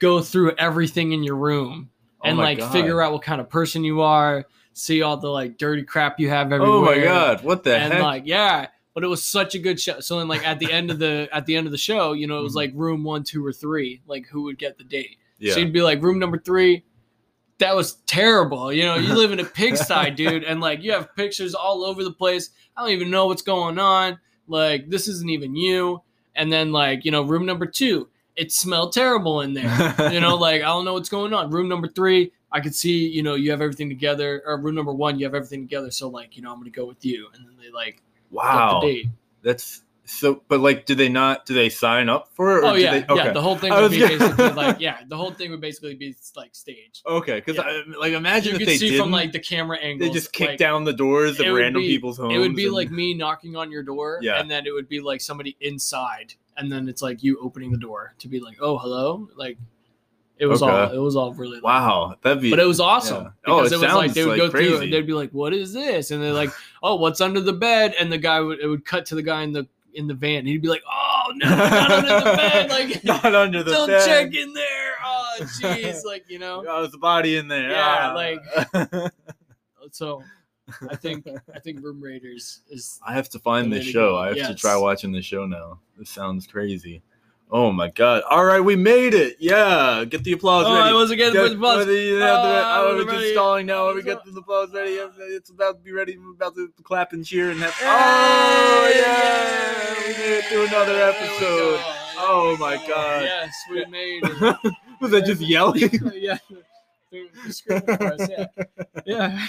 [0.00, 1.90] go through everything in your room,
[2.22, 2.72] Oh and my like God.
[2.72, 4.46] figure out what kind of person you are,
[4.78, 6.70] see all the like dirty crap you have everywhere.
[6.76, 7.82] Oh my god, what the heck?
[7.84, 8.02] and heck?
[8.02, 10.90] like yeah but it was such a good show so then like at the end
[10.90, 12.56] of the at the end of the show you know it was Mhm.
[12.56, 15.52] like room one two or three like who would get the date yeah.
[15.54, 16.84] so you'd be like room number three
[17.58, 21.14] that was terrible you know you live in a pigsty dude and like you have
[21.14, 24.18] pictures all over the place i don't even know what's going on
[24.48, 26.02] like this isn't even you
[26.34, 30.36] and then like you know room number two it smelled terrible in there you know,
[30.48, 31.50] like I don't know what's going on.
[31.50, 34.42] Room number three, I could see, you know, you have everything together.
[34.46, 35.90] Or room number one, you have everything together.
[35.90, 37.28] So like, you know, I'm gonna go with you.
[37.34, 38.80] And then they like wow.
[38.82, 39.04] the.
[39.42, 42.64] That's so but like do they not do they sign up for it?
[42.64, 43.14] or Oh yeah, they, okay.
[43.26, 43.32] yeah.
[43.32, 46.16] The whole thing would be gonna- basically like, yeah, the whole thing would basically be
[46.34, 47.02] like staged.
[47.06, 47.94] Okay, because Yeah.
[48.00, 50.06] like imagine You if could they see didn't, from like the camera angle.
[50.06, 52.34] they just kick down the doors of random be- people's homes.
[52.34, 54.40] It would be and- like me knocking on your door, Yeah.
[54.40, 57.78] and then it would be like somebody inside, and then it's like you opening the
[57.78, 59.58] door to be like, "Oh, hello!" Like
[60.40, 63.30] it was all it was all really wow, that'd be But it was awesome Yeah.
[63.46, 64.74] Oh, because it it, was like they would like, go through crazy.
[64.74, 66.50] it and they'd be like, "What is this?" And they're like,
[66.82, 69.42] "Oh, what's under the bed?" And the guy would it would cut to the guy
[69.42, 70.46] in the in the van.
[70.46, 72.70] He'd be like, "Oh no, not under the bed!
[72.70, 74.06] Like, not under the don't bed.
[74.06, 74.92] check in there!
[75.04, 76.04] Oh, jeez!
[76.04, 77.70] Like, you know." Oh, there's a body in there.
[77.70, 78.14] Yeah, Ah.
[78.14, 79.12] like-
[79.90, 80.22] So,
[80.90, 84.16] I think I think Room Raiders is I have to find this show.
[84.16, 85.80] I have to try watching the show now.
[85.96, 87.02] This sounds crazy.
[87.50, 88.22] Oh my god!
[88.28, 89.36] All right, we made it.
[89.40, 90.90] Yeah, get the applause Oh, ready.
[90.90, 91.78] I wasn't getting Get- the buzz.
[91.78, 93.88] whether you have the- Oh, oh, we're we're just stalling now.
[93.88, 94.98] Oh, get the applause ready.
[95.00, 96.18] Uh, it's about to be ready.
[96.18, 97.74] We're about to clap and cheer and have.
[97.80, 97.86] Yay!
[97.88, 99.94] Oh yeah!
[100.06, 101.80] We made it through another episode.
[102.18, 102.74] Oh my.
[102.76, 103.22] Oh, god.
[103.22, 104.74] Yes, we made it.
[105.00, 105.90] Was that just yelling?
[106.14, 106.36] yeah.
[107.10, 108.46] They're screaming for us, yeah.
[109.06, 109.46] Yeah.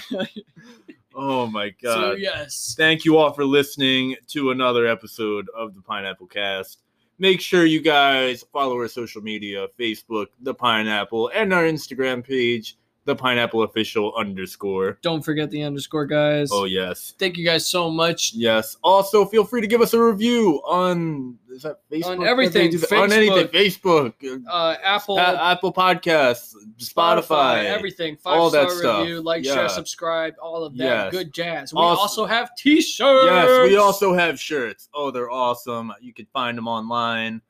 [1.14, 1.94] Oh my god!
[1.94, 2.74] so yes.
[2.78, 6.82] Thank you all for listening to another episode of the Pineapple Cast.
[7.20, 12.78] Make sure you guys follow our social media Facebook, The Pineapple, and our Instagram page,
[13.10, 14.98] The Pineapple Official underscore.
[15.02, 16.50] Don't forget the underscore guys.
[16.52, 17.12] Oh, yes.
[17.18, 18.32] Thank you guys so much.
[18.34, 18.76] Yes.
[18.84, 22.20] Also, feel free to give us a review on is that Facebook?
[22.20, 23.48] On everything, they- On anything.
[23.48, 24.14] Facebook,
[24.48, 28.16] Uh, Apple, A- Apple Podcasts, Spotify, everything.
[28.16, 29.00] Five all that stuff.
[29.00, 29.54] review, like, Yeah.
[29.54, 30.84] share, subscribe, all of that.
[30.84, 31.10] Yes.
[31.12, 31.74] Good jazz.
[31.74, 33.26] We Also- also, have t-shirts.
[33.26, 34.88] Yes, we also have shirts.
[34.94, 35.92] Oh, they're awesome.
[36.00, 37.42] You can find them online.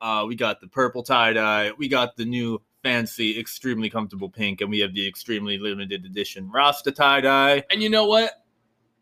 [0.00, 1.72] Uh, we got the purple tie dye.
[1.76, 6.50] We got the new fancy, extremely comfortable pink, and we have the extremely limited edition
[6.50, 7.62] Rasta tie dye.
[7.70, 8.44] And you know what?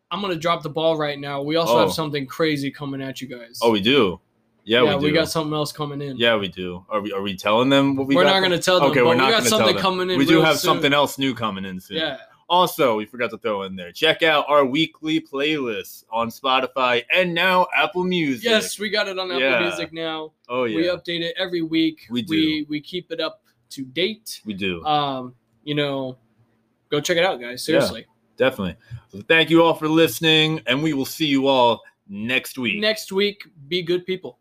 [0.09, 1.41] I'm gonna drop the ball right now.
[1.41, 1.79] We also Oh.
[1.79, 3.59] have something crazy coming at you guys.
[3.61, 4.19] Oh, we do.
[4.63, 5.13] Yeah, yeah, we do.
[5.13, 6.17] got something else coming in.
[6.17, 6.85] yeah, we do.
[6.89, 7.13] Are we?
[7.13, 8.15] Are we telling them what we?
[8.15, 8.91] We are got not gonna tell them.
[8.91, 9.81] Okay, we're we not got gonna tell something them.
[9.81, 10.17] coming in.
[10.17, 10.73] We do have soon.
[10.73, 11.97] something else new coming in soon.
[11.97, 12.17] Yeah.
[12.49, 13.91] Also, we forgot to throw in there.
[13.91, 18.45] Check out our weekly playlist on Spotify and now Apple Music.
[18.45, 19.59] Yes, we got it on Apple Yeah.
[19.59, 20.31] Music now.
[20.47, 20.75] Oh yeah.
[20.77, 22.01] We update it every week.
[22.09, 22.33] We do.
[22.35, 24.41] We, we keep it up to date.
[24.45, 24.83] we do.
[24.85, 26.17] Um, you know,
[26.89, 27.63] go check it out, guys.
[27.63, 28.05] Seriously.
[28.37, 28.75] Definitely.
[29.09, 32.79] So thank you all for listening, and we will see you all next week.
[32.79, 34.37] Next week, be good people.